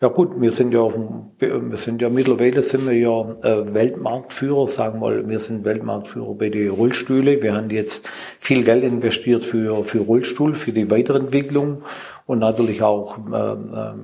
[0.00, 3.74] Ja gut, wir sind ja, auf dem, wir sind ja mittlerweile sind wir ja äh,
[3.74, 7.42] Weltmarktführer, sagen wir mal, wir sind Weltmarktführer bei den Rollstühle.
[7.42, 11.82] Wir haben jetzt viel Geld investiert für, für Rollstuhl, für die Weiterentwicklung
[12.28, 13.94] und natürlich auch äh, äh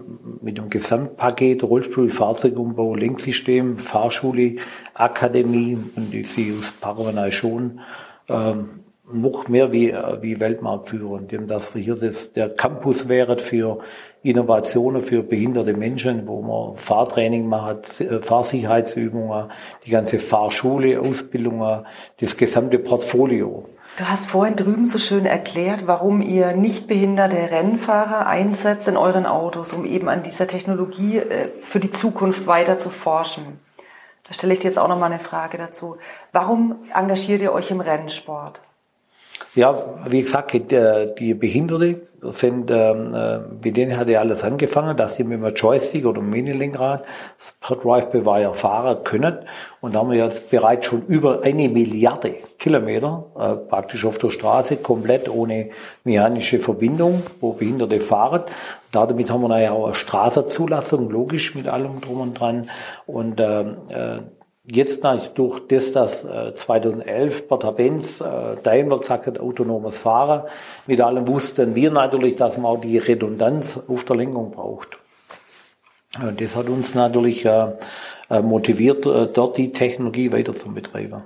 [0.40, 4.56] mit dem Gesamtpaket Rollstuhl, Fahrzeugumbau, Lenksystem, Fahrschule,
[4.94, 7.80] Akademie und ich sehe aus Paravanai schon
[8.28, 13.78] ähm, noch mehr wie, wie Weltmarktführer, indem wir hier das, der Campus wäre für
[14.22, 19.50] Innovationen für behinderte Menschen, wo man Fahrtraining macht, äh, Fahrsicherheitsübungen,
[19.84, 21.84] die ganze Fahrschule, Ausbildungen,
[22.20, 23.66] das gesamte Portfolio.
[23.96, 29.24] Du hast vorhin drüben so schön erklärt, warum ihr nicht behinderte Rennfahrer einsetzt in euren
[29.24, 33.60] Autos, um eben an dieser Technologie äh, für die Zukunft weiter zu forschen.
[34.26, 35.98] Da stelle ich dir jetzt auch noch mal eine Frage dazu.
[36.32, 38.62] Warum engagiert ihr euch im Rennsport?
[39.54, 39.76] Ja,
[40.08, 45.24] wie gesagt, die Behinderte sind, ähm, äh, mit denen hat ja alles angefangen, dass sie
[45.24, 47.04] mit einem Joystick oder einem Mini-Lenkrad
[47.60, 49.38] das Drive-by-Wire fahren können.
[49.80, 54.30] Und da haben wir jetzt bereits schon über eine Milliarde Kilometer äh, praktisch auf der
[54.30, 55.70] Straße, komplett ohne
[56.04, 58.44] mechanische Verbindung, wo Behinderte fahren.
[58.90, 62.70] Damit haben wir nachher auch eine Straßenzulassung, logisch mit allem drum und dran.
[63.06, 64.20] Und ähm, äh,
[64.66, 70.44] Jetzt durch das, dass 2011 äh, Bertha Benz, äh, Daimler gesagt hat, autonomes Fahren,
[70.86, 74.98] mit allem wussten wir natürlich, dass man auch die Redundanz auf der Lenkung braucht.
[76.22, 77.72] Und das hat uns natürlich äh,
[78.30, 81.24] motiviert, dort die Technologie weiter zu betreiben.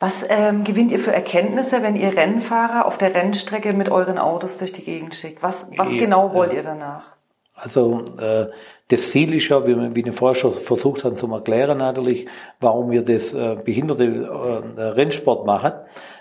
[0.00, 4.58] Was ähm, gewinnt ihr für Erkenntnisse, wenn ihr Rennfahrer auf der Rennstrecke mit euren Autos
[4.58, 5.42] durch die Gegend schickt?
[5.42, 7.15] Was, was genau wollt ihr danach?
[7.56, 8.46] Also äh,
[8.88, 12.26] das Ziel ist ja, wie, wie die Forscher versucht haben zu erklären natürlich,
[12.60, 15.72] warum wir das äh, behinderte äh, Rennsport machen.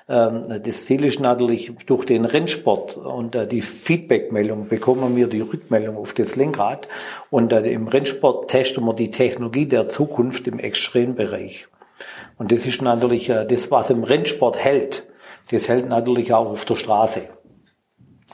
[0.07, 5.41] Ähm, das Ziel ist natürlich durch den Rennsport und äh, die Feedbackmeldung bekommen wir die
[5.41, 6.87] Rückmeldung auf das Lenkrad
[7.29, 11.67] und äh, im Rennsport testen wir die Technologie der Zukunft im Extrembereich.
[12.37, 15.05] Und das ist natürlich äh, das, was im Rennsport hält.
[15.51, 17.34] Das hält natürlich auch auf der Straße.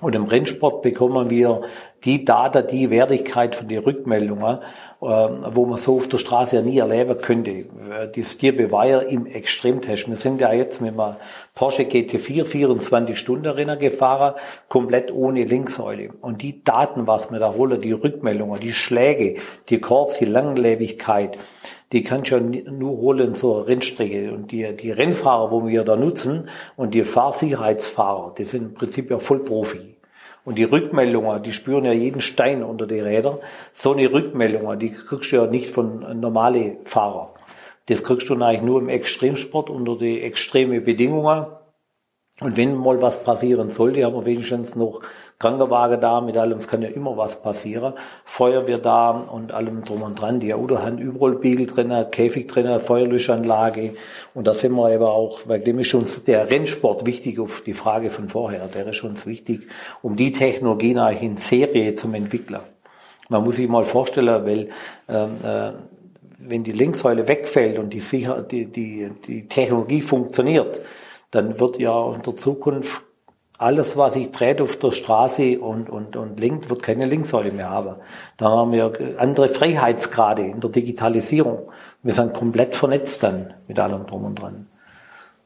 [0.01, 1.61] Und im Rennsport bekommen wir
[2.03, 4.59] die Daten, die Wertigkeit von den Rückmeldungen,
[5.03, 7.51] ähm, wo man so auf der Straße ja nie erleben könnte.
[7.51, 7.65] Äh,
[8.15, 10.09] das Tierbeweiher im Extremtest.
[10.09, 11.17] Wir sind ja jetzt mit einem
[11.53, 14.33] Porsche GT4 24 Stunden Rennen gefahren,
[14.67, 16.09] komplett ohne Linksäule.
[16.21, 19.35] Und die Daten, was wir da holen, die Rückmeldungen, die Schläge,
[19.69, 21.37] die Korps, die Langlebigkeit,
[21.91, 24.31] die kann schon nur holen eine Rennstrecke.
[24.31, 29.11] Und die, die Rennfahrer, wo wir da nutzen, und die Fahrsicherheitsfahrer, die sind im Prinzip
[29.11, 29.97] ja Vollprofi.
[30.43, 33.39] Und die Rückmeldungen, die spüren ja jeden Stein unter die Räder.
[33.73, 37.29] So eine Rückmeldung, die kriegst du ja nicht von normalen Fahrern.
[37.87, 41.45] Das kriegst du eigentlich nur im Extremsport unter die extreme Bedingungen.
[42.41, 45.01] Und wenn mal was passieren sollte, haben wir wenigstens noch
[45.41, 47.93] Krankenwagen da, mit allem, es kann ja immer was passieren.
[48.25, 50.39] Feuerwehr da und allem drum und dran.
[50.39, 53.95] Die Auto haben überall Biegel drin, Käfig drin, Feuerlöschanlage.
[54.35, 57.73] Und da sind wir aber auch, weil dem ist uns der Rennsport wichtig auf die
[57.73, 58.67] Frage von vorher.
[58.67, 59.67] Der ist uns wichtig,
[60.03, 62.59] um die Technologien eigentlich in Serie zum entwickeln.
[63.29, 64.69] Man muss sich mal vorstellen, weil
[65.09, 65.71] ähm, äh,
[66.37, 70.81] wenn die Linksäule wegfällt und die, Sicher die, die, die Technologie funktioniert,
[71.31, 73.01] dann wird ja in der Zukunft
[73.61, 77.69] alles, was ich dreht auf der Straße und, und, und linkt, wird keine Linksäule mehr
[77.69, 77.95] haben.
[78.37, 81.69] Da haben wir andere Freiheitsgrade in der Digitalisierung.
[82.03, 84.67] Wir sind komplett vernetzt dann mit allem drum und dran.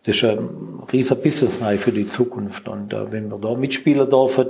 [0.06, 2.67] Das ist ein riesiger Business für die Zukunft.
[2.67, 4.49] Und äh, wenn wir da mitspielen dürfen,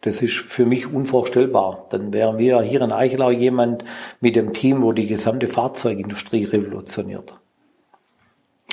[0.00, 1.86] das ist für mich unvorstellbar.
[1.90, 3.84] Dann wären wir hier in Eichelau jemand
[4.20, 7.34] mit dem Team, wo die gesamte Fahrzeugindustrie revolutioniert.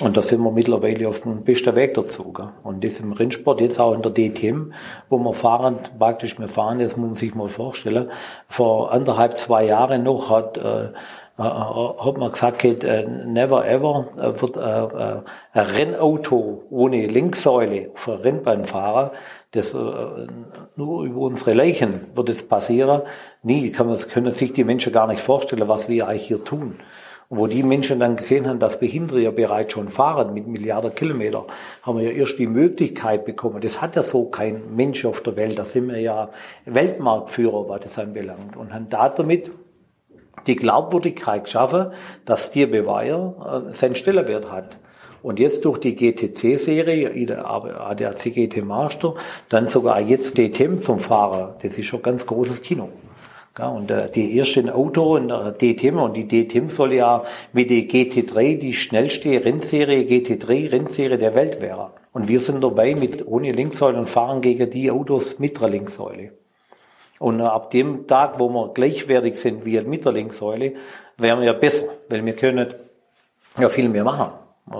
[0.00, 2.32] Und da sind wir mittlerweile auf dem besten Weg dazu.
[2.32, 2.48] Gell?
[2.62, 4.72] Und das im Rennsport, jetzt auch in der DTM,
[5.10, 8.10] wo wir fahren, praktisch wir fahren, das muss man sich mal vorstellen.
[8.48, 14.40] Vor anderthalb, zwei Jahren noch hat, äh, äh hat man gesagt, äh, never ever äh,
[14.40, 15.20] wird äh,
[15.52, 19.10] ein Rennauto ohne Linksäule auf einer Rennbahn fahren.
[19.52, 23.02] Das, nur über unsere Leichen wird es passieren.
[23.42, 26.76] Nie kann man, können sich die Menschen gar nicht vorstellen, was wir eigentlich hier tun.
[27.32, 31.46] Wo die Menschen dann gesehen haben, dass Behinderte ja bereits schon fahren mit Milliarden Kilometer,
[31.82, 33.60] haben wir ja erst die Möglichkeit bekommen.
[33.60, 35.56] Das hat ja so kein Mensch auf der Welt.
[35.56, 36.30] Da sind wir ja
[36.66, 38.56] Weltmarktführer, was das anbelangt.
[38.56, 39.52] Und haben da damit
[40.48, 41.92] die Glaubwürdigkeit geschaffen,
[42.24, 44.78] dass Tierbeweiher äh, seinen Stellenwert hat.
[45.22, 49.14] Und jetzt durch die GTC-Serie, der ADAC GT Master,
[49.50, 51.56] dann sogar jetzt DTM zum Fahrer.
[51.62, 52.88] Das ist schon ganz großes Kino.
[53.58, 57.68] Ja, und äh, die ersten Auto in der DTM und die DTM soll ja mit
[57.68, 61.90] der GT3 die schnellste Rennserie, GT3 Rennserie der Welt wäre.
[62.12, 66.32] Und wir sind dabei mit ohne Linksäule und fahren gegen die Autos mit der Linksäule.
[67.18, 70.74] Und äh, ab dem Tag, wo wir gleichwertig sind wie mit der Linksäule,
[71.18, 72.72] wären wir ja besser, weil wir können
[73.58, 74.32] ja viel mehr machen.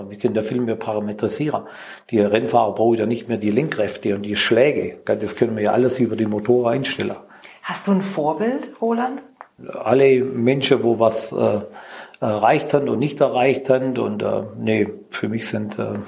[0.07, 1.63] Wir können ja viel mehr parametrisieren.
[2.09, 4.99] Die Rennfahrer brauchen ja nicht mehr die Lenkkräfte und die Schläge.
[5.03, 7.17] Das können wir ja alles über die Motoren einstellen.
[7.61, 9.21] Hast du ein Vorbild, Roland?
[9.83, 11.61] Alle Menschen, wo was äh,
[12.19, 13.97] erreicht haben und nicht erreicht haben.
[13.97, 15.99] Und äh, nee, für mich sind äh,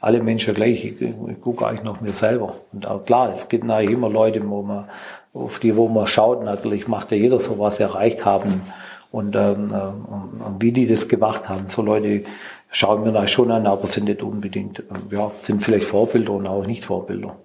[0.00, 0.84] alle Menschen gleich.
[0.84, 2.56] Ich, ich gucke eigentlich nach mir selber.
[2.72, 4.88] Und auch klar, es gibt natürlich immer Leute, wo man,
[5.34, 8.62] auf die, wo man schaut, natürlich macht ja jeder so was erreicht haben.
[9.10, 12.24] Und, ähm, äh, wie die das gemacht haben, so Leute
[12.70, 16.46] schauen wir da schon an, aber sind nicht unbedingt, äh, ja, sind vielleicht Vorbilder und
[16.46, 17.36] auch nicht Vorbilder.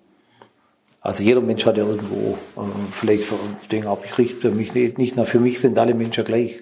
[1.07, 3.29] Also jeder Mensch hat ja irgendwo äh, vielleicht
[3.71, 3.99] Dinge ab.
[4.03, 6.61] Ich richte mich nicht, nicht nur für mich sind alle Menschen gleich.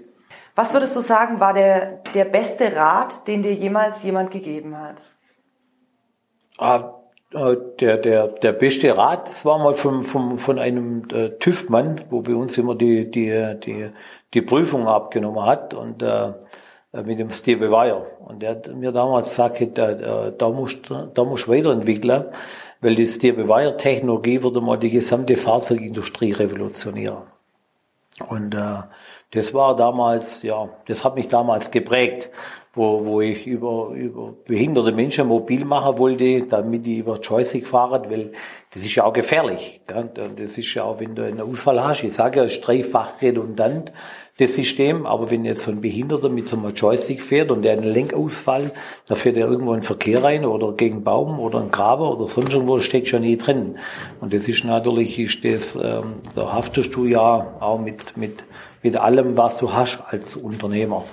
[0.53, 5.01] Was würdest du sagen, war der, der beste Rat, den dir jemals jemand gegeben hat?
[6.59, 6.93] Ah,
[7.33, 12.01] äh, der, der, der beste Rat, das war mal von, von, von einem äh, TÜV-Mann,
[12.11, 13.89] wo bei uns immer die, die, die,
[14.35, 16.33] die Prüfung abgenommen hat und äh,
[17.03, 18.05] mit dem Steve Weyer.
[18.19, 22.25] Und der hat mir damals gesagt, da, da musst da musst weiterentwickeln
[22.85, 27.23] weil das die Beweihertechnologie würde mal die gesamte Fahrzeugindustrie revolutionieren.
[28.27, 28.83] Und äh,
[29.31, 32.29] das war damals, ja, das hat mich damals geprägt,
[32.73, 38.05] wo, wo ich über, über behinderte Menschen mobil machen wollte, damit die über Joystick fahren,
[38.07, 38.33] weil
[38.71, 39.81] das ist ja auch gefährlich.
[39.87, 40.11] Gell?
[40.35, 43.93] Das ist ja auch, wenn du einen Ausfall hast, ich sage ja, ist dreifach redundant,
[44.37, 47.73] das System, aber wenn jetzt so ein Behinderter mit so einem Joystick fährt und der
[47.73, 48.73] einen Lenkausfall,
[49.07, 52.11] da fährt er irgendwo in den Verkehr rein oder gegen einen Baum oder einen Graber
[52.11, 53.77] oder sonst irgendwo, steckt schon nie drin.
[54.19, 58.43] Und das ist natürlich, ist das, ähm, da haftest du ja auch mit, mit,
[58.85, 61.05] mit allem, was du hast als Unternehmer.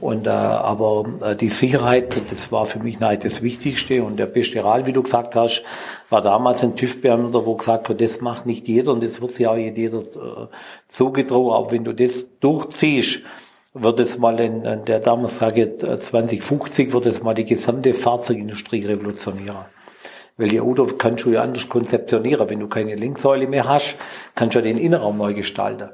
[0.00, 4.02] Und äh, aber äh, die Sicherheit, das war für mich nein, das Wichtigste.
[4.02, 5.62] Und der beste Rat, wie du gesagt hast,
[6.08, 9.46] war damals ein TÜV-Beamter, wo gesagt hat, das macht nicht jeder und das wird sich
[9.46, 10.46] auch jeder äh,
[10.86, 11.52] zugetraut.
[11.54, 13.20] Aber wenn du das durchziehst,
[13.74, 18.86] wird es mal in, in der damals sage 2050 wird es mal die gesamte Fahrzeugindustrie
[18.86, 19.66] revolutionieren.
[20.38, 22.48] Weil die Auto kannst du ja anders konzeptionieren.
[22.48, 23.96] Wenn du keine Linksäule mehr hast,
[24.34, 25.90] kannst du ja den Innenraum neu gestalten.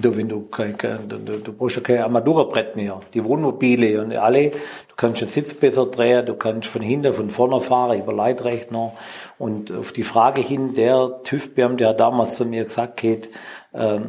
[0.00, 3.00] Du, wenn du, kein, kein, du, du brauchst ja kein Armaturenbrett mehr.
[3.12, 7.28] Die Wohnmobile und alle, du kannst den Sitz besser drehen, du kannst von hinten, von
[7.28, 8.92] vorne fahren, über Leitrechner.
[9.38, 13.28] Und auf die Frage hin, der TÜV-Beamte hat damals zu mir gesagt, Kate,
[13.74, 14.00] äh, äh,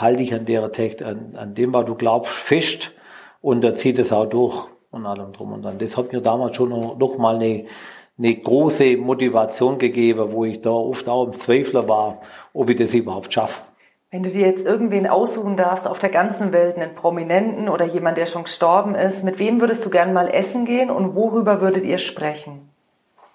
[0.00, 2.92] halte dich an der Tech, an, an dem, was du glaubst, fest
[3.40, 5.78] und er zieht es auch durch und allem drum und dran.
[5.78, 7.64] Das hat mir damals schon noch, noch mal eine,
[8.18, 12.20] eine große Motivation gegeben, wo ich da oft auch im Zweifler war,
[12.52, 13.62] ob ich das überhaupt schaffe.
[14.12, 18.18] Wenn du dir jetzt irgendwen aussuchen darfst auf der ganzen Welt, einen Prominenten oder jemand,
[18.18, 21.84] der schon gestorben ist, mit wem würdest du gern mal essen gehen und worüber würdet
[21.84, 22.68] ihr sprechen?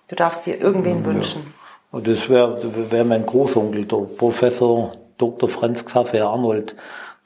[0.08, 1.52] Du darfst dir irgendwen wünschen.
[1.92, 2.60] Und das wäre
[2.92, 5.50] wär mein Großonkel, der Professor Dr.
[5.50, 6.76] Franz Xaver Arnold.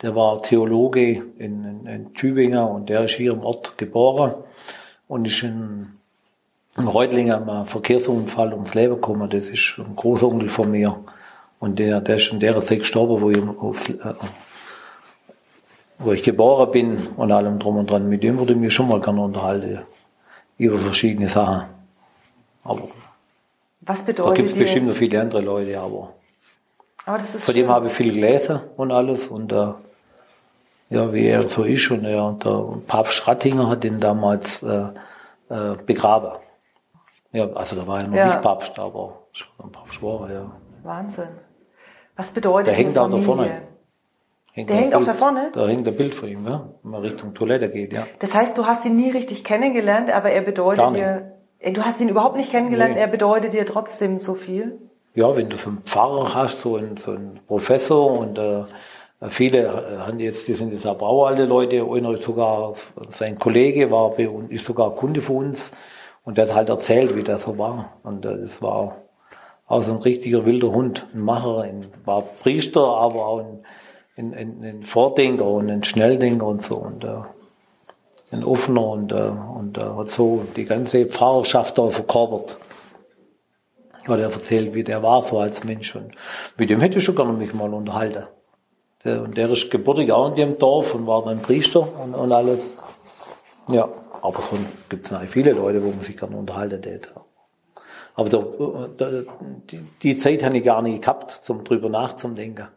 [0.01, 4.33] Der war Theologe in, in, in Tübingen und der ist hier im Ort geboren
[5.09, 5.97] und ist in,
[6.77, 9.29] in Reutlingen am Verkehrsunfall ums Leben gekommen.
[9.29, 11.03] Das ist ein Großonkel von mir.
[11.61, 13.95] Und der, der ist in der Zeit gestorben, wo ich, auf, äh,
[15.99, 18.09] wo ich geboren bin und allem drum und dran.
[18.09, 19.79] Mit dem würde ich mich schon mal gerne unterhalten.
[20.57, 21.63] Über verschiedene Sachen.
[22.63, 22.89] Aber
[23.81, 26.13] Was da bedeutet gibt es bestimmt noch viele andere Leute, aber
[27.05, 29.73] aber das ist von dem habe ich viel gelesen und alles und äh,
[30.89, 34.89] ja, wie er so ist und er, der Papst Rattinger hat ihn damals äh,
[35.49, 36.33] äh, begraben.
[37.31, 38.25] Ja, also da war er noch Ja.
[38.27, 40.51] nicht Papst, aber schon ein Papst war er, ja.
[40.83, 41.29] Wahnsinn.
[42.21, 43.45] Was bedeutet Der hängt auch da vorne.
[44.55, 45.49] Der ein hängt auch Bild, da vorne?
[45.53, 48.05] Da hängt ein Bild von ihm, ja, wenn man Richtung Toilette geht, ja.
[48.19, 51.99] Das heißt, du hast ihn nie richtig kennengelernt, aber er bedeutet dir, Äh, du hast
[51.99, 53.01] ihn überhaupt nicht kennengelernt, Nee.
[53.01, 54.77] er bedeutet dir trotzdem so viel.
[55.15, 58.63] Ja, wenn du so einen Pfarrer hast, so einen, so einen Professor und äh,
[59.29, 62.73] viele haben jetzt, die sind jetzt auch alte Leute, einer ist sogar,
[63.09, 65.71] sein Kollege war bei uns, ist sogar Kunde für uns
[66.23, 67.97] und der hat halt erzählt, wie das so war.
[68.03, 68.97] Und äh, das war
[69.71, 73.65] auch so ein richtiger wilder Hund, ein Macher, ein, war Priester, aber auch ein,
[74.17, 77.21] ein, ein, ein Vordenker und ein Schnelldenker und so und äh,
[78.31, 82.57] ein offener und, äh, und äh, hat so die ganze Pfarrerschaft da verkörpert
[84.07, 85.95] hat er erzählt, wie der war so als Mensch.
[85.95, 86.11] Und
[86.57, 88.25] mit dem hätte ich schon gerne mich mal unterhalten.
[89.03, 92.31] Der, und der ist gebürtig auch in dem Dorf und war dann Priester und, und
[92.31, 92.77] alles.
[93.67, 93.87] Ja,
[94.21, 94.57] aber so
[94.89, 97.09] gibt es viele Leute, wo man sich gerne unterhalten hätte.
[98.15, 99.23] Aber der, der,
[100.01, 102.67] die, Zeit habe ich gar nicht gehabt, zum drüber nachzudenken.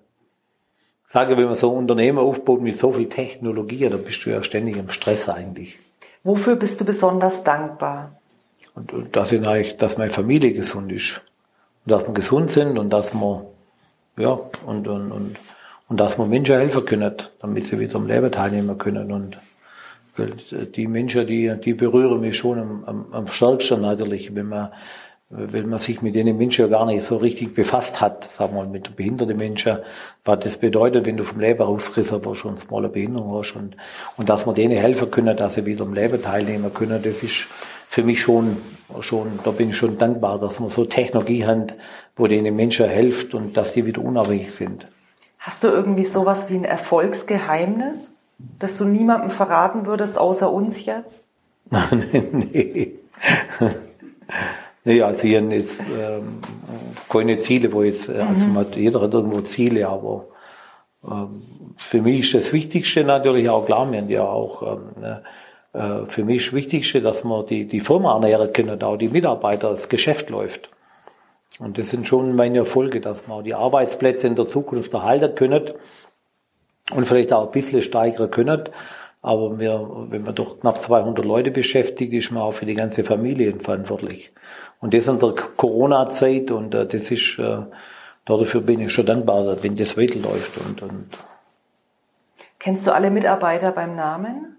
[1.07, 4.31] Ich sage, wenn man so ein Unternehmen aufbaut mit so viel Technologie, da bist du
[4.31, 5.79] ja ständig im Stress eigentlich.
[6.23, 8.19] Wofür bist du besonders dankbar?
[8.75, 11.21] Und, und dass, ich dass meine Familie gesund ist.
[11.85, 13.47] Und dass wir gesund sind und dass wir,
[14.17, 15.37] ja, und, und, und,
[15.89, 19.13] und dass wir Menschen helfen können, damit sie wieder am Leben teilnehmen können.
[19.13, 19.39] Und
[20.17, 24.71] die Menschen, die, die berühren mich schon am, am, am stärksten natürlich, wenn man,
[25.37, 28.63] wenn man sich mit denen Menschen ja gar nicht so richtig befasst hat, sagen wir
[28.63, 29.79] mal, mit behinderten Menschen,
[30.25, 33.77] was das bedeutet, wenn du vom Leben rausgerissen wirst und mal eine Behinderung hast und,
[34.17, 37.49] und dass wir denen helfen können, dass sie wieder am Leben teilnehmen können, das ist
[37.89, 38.59] für mich schon,
[39.01, 41.67] schon, da bin ich schon dankbar, dass wir so Technologie haben,
[42.15, 44.87] wo denen Menschen hilft und dass die wieder unabhängig sind.
[45.41, 48.13] Hast du irgendwie sowas wie ein Erfolgsgeheimnis,
[48.61, 51.25] das du niemandem verraten würdest, außer uns jetzt?
[51.91, 52.93] nee.
[54.85, 56.41] Nee, also hier jetzt ähm,
[57.09, 60.27] keine Ziele, wo jetzt, äh, also hat, jeder hat irgendwo Ziele, aber
[61.07, 61.43] ähm,
[61.77, 65.19] für mich ist das Wichtigste natürlich auch klar, wir haben ja auch ähm,
[65.75, 69.09] äh, für mich ist das Wichtigste, dass man die, die Firma ernähren können, auch die
[69.09, 70.71] Mitarbeiter, das Geschäft läuft.
[71.59, 75.35] Und das sind schon meine Erfolge, dass man auch die Arbeitsplätze in der Zukunft erhalten
[75.35, 75.71] können
[76.95, 78.65] und vielleicht auch ein bisschen steigern können.
[79.25, 83.05] Aber wir, wenn man doch knapp 200 Leute beschäftigt, ist man auch für die ganze
[83.05, 84.33] Familie verantwortlich.
[84.81, 87.63] Und das in der Corona-Zeit und äh, das ist, äh,
[88.27, 90.59] dafür bin ich schon dankbar, wenn das weiterläuft.
[90.59, 91.07] Und, und
[92.59, 94.59] Kennst du alle Mitarbeiter beim Namen?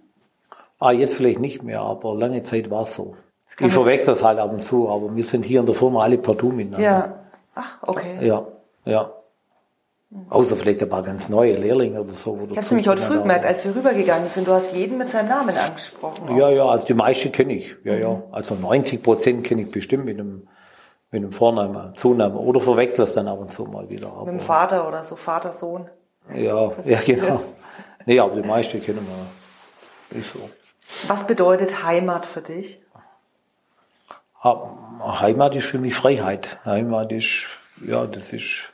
[0.80, 3.16] ah, jetzt vielleicht nicht mehr, aber lange Zeit war es so.
[3.60, 6.18] Ich verwechsel das halt ab und zu, aber wir sind hier in der Firma alle
[6.18, 6.86] partout miteinander.
[6.86, 7.20] Ja.
[7.56, 8.18] Ach, okay.
[8.26, 8.46] Ja,
[8.84, 9.12] ja.
[10.30, 12.38] Außer vielleicht ein paar ganz neue Lehrlinge oder so.
[12.50, 14.48] Ich habe nämlich heute früh gemerkt, als wir rübergegangen sind.
[14.48, 16.36] Du hast jeden mit seinem Namen angesprochen.
[16.38, 17.76] Ja, ja, also die meisten kenne ich.
[17.84, 18.24] Ja, ja.
[18.32, 20.48] Also 90 Prozent kenne ich bestimmt mit einem,
[21.12, 22.38] mit einem Vornamen, Zunamen.
[22.38, 24.08] Oder verwechsel es dann ab und zu mal wieder.
[24.08, 25.90] Aber, Mit dem Vater oder so, Vater, Sohn.
[26.34, 27.42] ja, ja, genau.
[28.06, 29.06] Nee, aber die meisten kennen
[30.12, 30.20] wir.
[30.20, 30.50] Ist so.
[31.08, 32.80] Was bedeutet Heimat für dich?
[34.44, 34.70] Ha-
[35.22, 36.60] Heimat ist für mich Freiheit.
[36.66, 37.48] Heimat ist,
[37.86, 38.72] ja, das ist,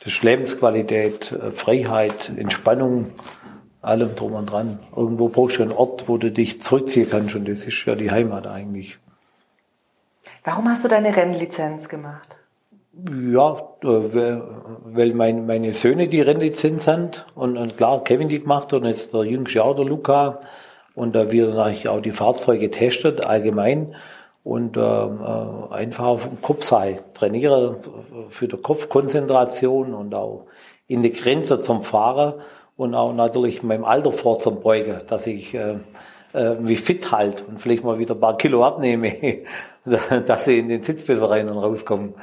[0.00, 3.12] das ist Lebensqualität, äh, Freiheit, Entspannung,
[3.82, 4.78] allem drum und dran.
[4.94, 8.10] Irgendwo brauchst du einen Ort, wo du dich zurückziehen kannst und das ist ja die
[8.10, 8.98] Heimat eigentlich.
[10.44, 12.36] Warum hast du deine Rennlizenz gemacht?
[12.92, 14.42] Ja, äh, weil
[14.84, 19.24] weil mein, meine Söhne die Rennlizenz haben und, klar, Kevin die gemacht und jetzt der
[19.24, 20.40] jüngste auch, der Luca.
[20.94, 23.94] Und da wir dann eigentlich auch die Fahrzeuge testet, allgemein.
[24.48, 27.00] Und ähm, äh, einfach auf dem Kopf sei.
[27.12, 27.82] Trainiere
[28.30, 30.46] für die Kopfkonzentration und auch
[30.86, 32.32] in die Grenze zum Fahren
[32.78, 35.74] und auch natürlich meinem Alter vorzubeugen, dass ich äh,
[36.32, 39.12] äh, mich fit halt und vielleicht mal wieder ein paar Kilo abnehme,
[39.84, 42.14] dass sie in den Sitz besser rein und rauskommen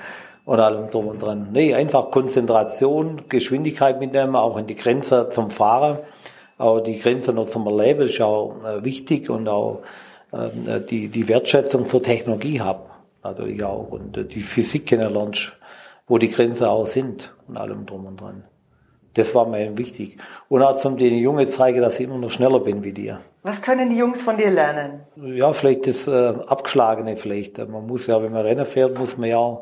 [0.45, 1.49] und allem drum und dran.
[1.53, 5.99] Nee, einfach Konzentration, Geschwindigkeit mitnehmen, auch in die Grenze zum Fahren,
[6.57, 11.27] auch die Grenze noch zum Erleben ist auch äh, wichtig und auch äh, die, die
[11.27, 12.89] Wertschätzung zur Technologie habe.
[13.25, 15.53] natürlich auch und äh, die Physik kennenlernst,
[16.07, 18.43] wo die Grenzen auch sind und allem drum und dran.
[19.15, 20.17] Das war mir wichtig.
[20.49, 23.21] Und auch zum den Jungen zeigen, dass ich immer noch schneller bin wie dir.
[23.43, 25.01] Was können die Jungs von dir lernen?
[25.15, 27.57] Ja, vielleicht das äh, Abgeschlagene vielleicht.
[27.57, 29.61] Man muss ja, wenn man Rennen fährt, muss man ja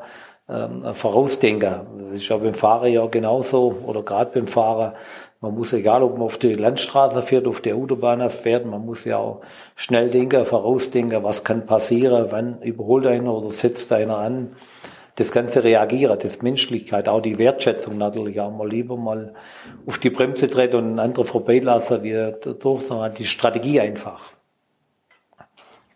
[0.49, 1.81] ähm, vorausdenken.
[2.09, 4.93] Das ist ja beim Fahren ja genauso oder gerade beim Fahren.
[5.43, 9.03] Man muss, egal ob man auf die Landstraße fährt, auf der Autobahn fährt, man muss
[9.03, 9.41] ja auch
[9.75, 14.55] schnell denken, vorausdenken, was kann passieren, wann überholt einer oder setzt einer an
[15.15, 19.33] das ganze Reagieren, das Menschlichkeit, auch die Wertschätzung natürlich auch mal lieber mal
[19.85, 24.31] auf die Bremse treten und einen anderen vorbeilassen, wie durch, sondern die Strategie einfach.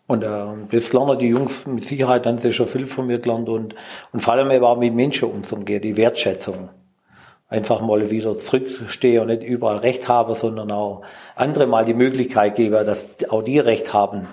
[0.06, 3.48] Und äh, das lernen die Jungs mit Sicherheit, dann sie schon viel von mir gelernt
[3.48, 3.74] und,
[4.12, 6.68] und vor allem eben auch mit Menschen umzugehen, die Wertschätzung.
[7.48, 11.02] Einfach mal wieder zurückstehen und nicht überall Recht haben, sondern auch
[11.34, 14.28] andere mal die Möglichkeit geben, dass auch die Recht haben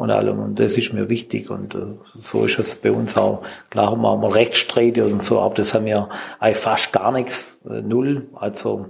[0.00, 0.38] und allem.
[0.38, 1.50] Und das ist mir wichtig.
[1.50, 1.78] Und äh,
[2.20, 3.42] so ist es bei uns auch.
[3.68, 6.08] Klar haben wir auch mal Rechtsstreite und so, aber das haben wir
[6.38, 8.28] eigentlich fast gar nichts, äh, null.
[8.34, 8.86] Also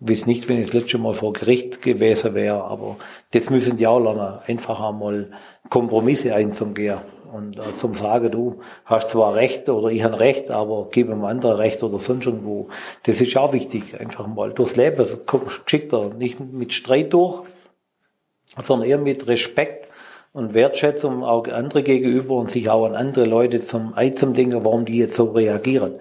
[0.00, 2.96] ich weiß nicht, wenn ich das letzte Mal vor Gericht gewesen wäre, aber
[3.30, 5.30] das müssen die auch lernen, einfach einmal
[5.70, 6.98] Kompromisse einzugehen.
[7.32, 11.24] Und äh, zum sagen, du hast zwar Recht oder ich habe Recht, aber gib einem
[11.24, 12.68] anderen Recht oder sonst irgendwo.
[13.04, 13.98] Das ist auch wichtig.
[13.98, 16.10] Einfach mal durchs Leben kommst geschickter.
[16.10, 17.44] Nicht mit Streit durch,
[18.62, 19.88] sondern eher mit Respekt
[20.34, 24.84] und Wertschätzung auch andere gegenüber und sich auch an andere Leute zum zum Dinge, warum
[24.84, 25.94] die jetzt so reagieren.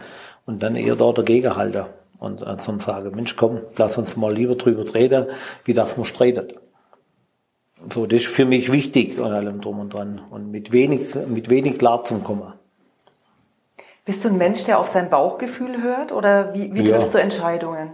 [0.45, 1.85] Und dann eher dort dagegen halten
[2.19, 5.27] und äh, zum sagen, Mensch, komm, lass uns mal lieber drüber reden,
[5.63, 6.59] wie das man streitet.
[7.89, 10.21] So, das ist für mich wichtig und allem drum und dran.
[10.29, 12.53] Und mit wenig, mit wenig klar zum kommen.
[14.05, 17.19] Bist du ein Mensch, der auf sein Bauchgefühl hört oder wie, wie triffst ja.
[17.19, 17.91] du Entscheidungen?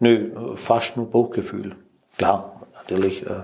[0.00, 1.76] Nö, fast nur Bauchgefühl.
[2.16, 3.26] Klar, natürlich.
[3.26, 3.42] Äh,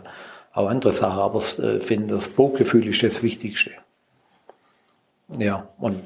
[0.53, 3.71] auch andere Sachen, aber ich äh, finde, das Bauchgefühl ist das Wichtigste.
[5.39, 6.03] Ja, und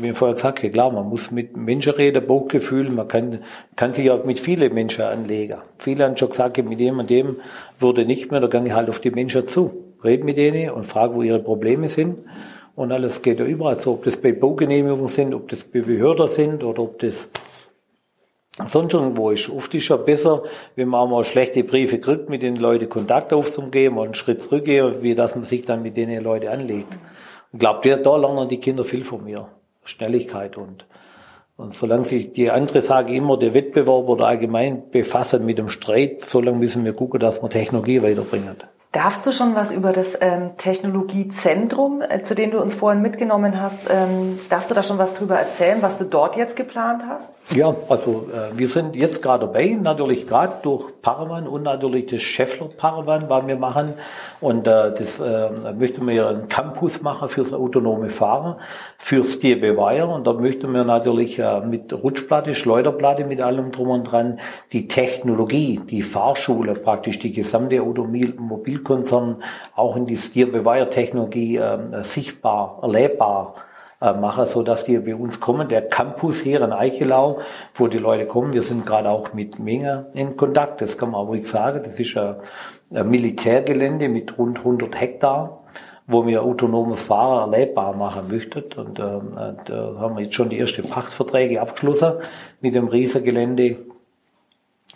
[0.00, 3.40] wie ich vorher gesagt habe, klar, man muss mit Menschen reden, Bauchgefühl, man kann,
[3.76, 5.58] kann sich auch mit vielen Menschen anlegen.
[5.78, 7.36] Viele haben schon gesagt, mit dem und dem
[7.80, 9.70] würde nicht mehr, da gehe ich halt auf die Menschen zu,
[10.04, 12.18] rede mit denen und frage, wo ihre Probleme sind.
[12.74, 16.28] Und alles geht ja überall so, ob das bei Baugenehmigungen sind, ob das bei Behörden
[16.28, 17.28] sind oder ob das
[18.66, 19.48] sonst irgendwo ist.
[19.48, 20.42] Oft ist ja besser,
[20.74, 24.40] wenn man auch mal schlechte Briefe kriegt, mit den Leuten Kontakt aufzugeben und einen Schritt
[24.40, 26.98] zurückgehen, wie dass man sich dann mit den Leuten anlegt.
[27.52, 29.48] Ich glaube, da lernen die Kinder viel von mir.
[29.88, 30.86] Schnelligkeit und,
[31.56, 36.22] und solange sich die andere Sage immer der Wettbewerb oder allgemein befassen mit dem Streit,
[36.24, 38.56] solange müssen wir gucken, dass man Technologie weiterbringen.
[38.96, 43.60] Darfst du schon was über das ähm, Technologiezentrum, äh, zu dem du uns vorhin mitgenommen
[43.60, 47.30] hast, ähm, darfst du da schon was drüber erzählen, was du dort jetzt geplant hast?
[47.54, 52.22] Ja, also äh, wir sind jetzt gerade dabei, natürlich gerade durch Paravan und natürlich das
[52.22, 53.92] Scheffler Paravan, was wir machen.
[54.40, 58.56] Und äh, das äh, möchten wir einen Campus machen fürs autonome Fahren,
[58.98, 60.06] fürs DB-Wire.
[60.06, 64.40] Und da möchten wir natürlich äh, mit Rutschplatte, Schleuderplatte, mit allem drum und dran,
[64.72, 67.82] die Technologie, die Fahrschule praktisch, die gesamte
[68.86, 69.42] Automobilkonzern
[69.74, 73.54] auch in die Steer-Bewire-Technologie äh, sichtbar, erlebbar
[74.00, 75.68] äh, machen, so dass die bei uns kommen.
[75.68, 77.40] Der Campus hier in Eichelau,
[77.74, 81.26] wo die Leute kommen, wir sind gerade auch mit Menge in Kontakt, das kann man
[81.26, 81.82] ruhig sagen.
[81.84, 82.36] Das ist ein,
[82.88, 85.62] Militärgelände mit rund 100 Hektar
[86.08, 88.62] wo wir autonomes Fahren erlebbar machen möchten.
[88.76, 89.02] Und äh,
[89.64, 92.12] da haben wir jetzt schon die ersten Pachtverträge abgeschlossen
[92.60, 93.78] mit dem Riesengelände.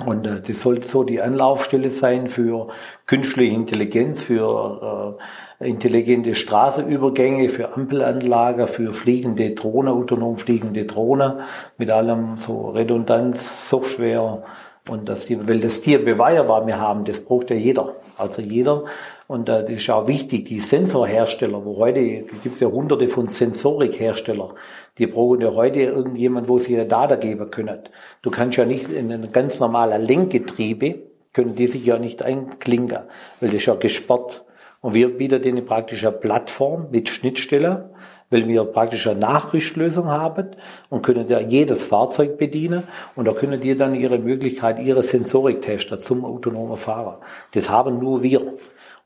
[0.07, 2.69] Und äh, das sollte so die Anlaufstelle sein für
[3.07, 5.19] künstliche Intelligenz, für
[5.61, 11.41] äh, intelligente Straßenübergänge, für Ampelanlagen, für fliegende Drohnen, autonom fliegende Drohnen,
[11.77, 14.43] mit allem so Redundanz, Software
[14.91, 17.95] und das, weil das Tier beweierbar wir haben, das braucht ja jeder.
[18.19, 18.85] Also jeder.
[19.29, 22.01] Und äh, das ist auch wichtig, die Sensorhersteller, wo heute
[22.43, 24.51] gibt es ja hunderte von Sensorikherstellern,
[24.99, 27.79] die brauchen ja heute irgendjemand, wo sie ihre Daten geben können.
[28.23, 33.05] Du kannst ja nicht in ein ganz normaler Lenkgetriebe, können die sich ja nicht einklinken,
[33.41, 34.45] weil das ist ja gesperrt.
[34.81, 37.91] Und wir bieten denen praktisch eine Plattform mit Schnittstelle,
[38.31, 40.51] weil wir praktisch eine Nachrüstlösung haben
[40.89, 42.85] und können ja jedes Fahrzeug bedienen
[43.17, 47.21] und da können die dann ihre Möglichkeit, ihre Sensorik testen zum autonomen Fahrer.
[47.53, 48.55] Das haben nur wir.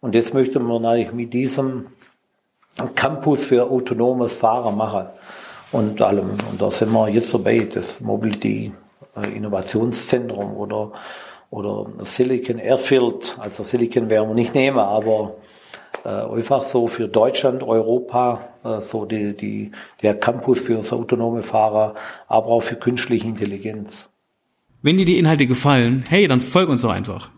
[0.01, 1.87] Und das möchten wir natürlich mit diesem
[2.95, 5.07] Campus für autonomes Fahren machen
[5.72, 6.31] und allem.
[6.51, 8.72] Und da sind wir jetzt dabei, das Mobility
[9.16, 10.93] äh, Innovationszentrum oder,
[11.51, 15.37] oder Silicon Airfield, also Silicon werden wir nicht nehmen, aber
[16.05, 21.42] äh, einfach so für Deutschland, Europa, äh, so die, die, der Campus für das autonome
[21.42, 21.94] Fahrer,
[22.28, 24.09] aber auch für künstliche Intelligenz.
[24.82, 27.30] Wenn dir die Inhalte gefallen, hey, dann folg uns doch einfach.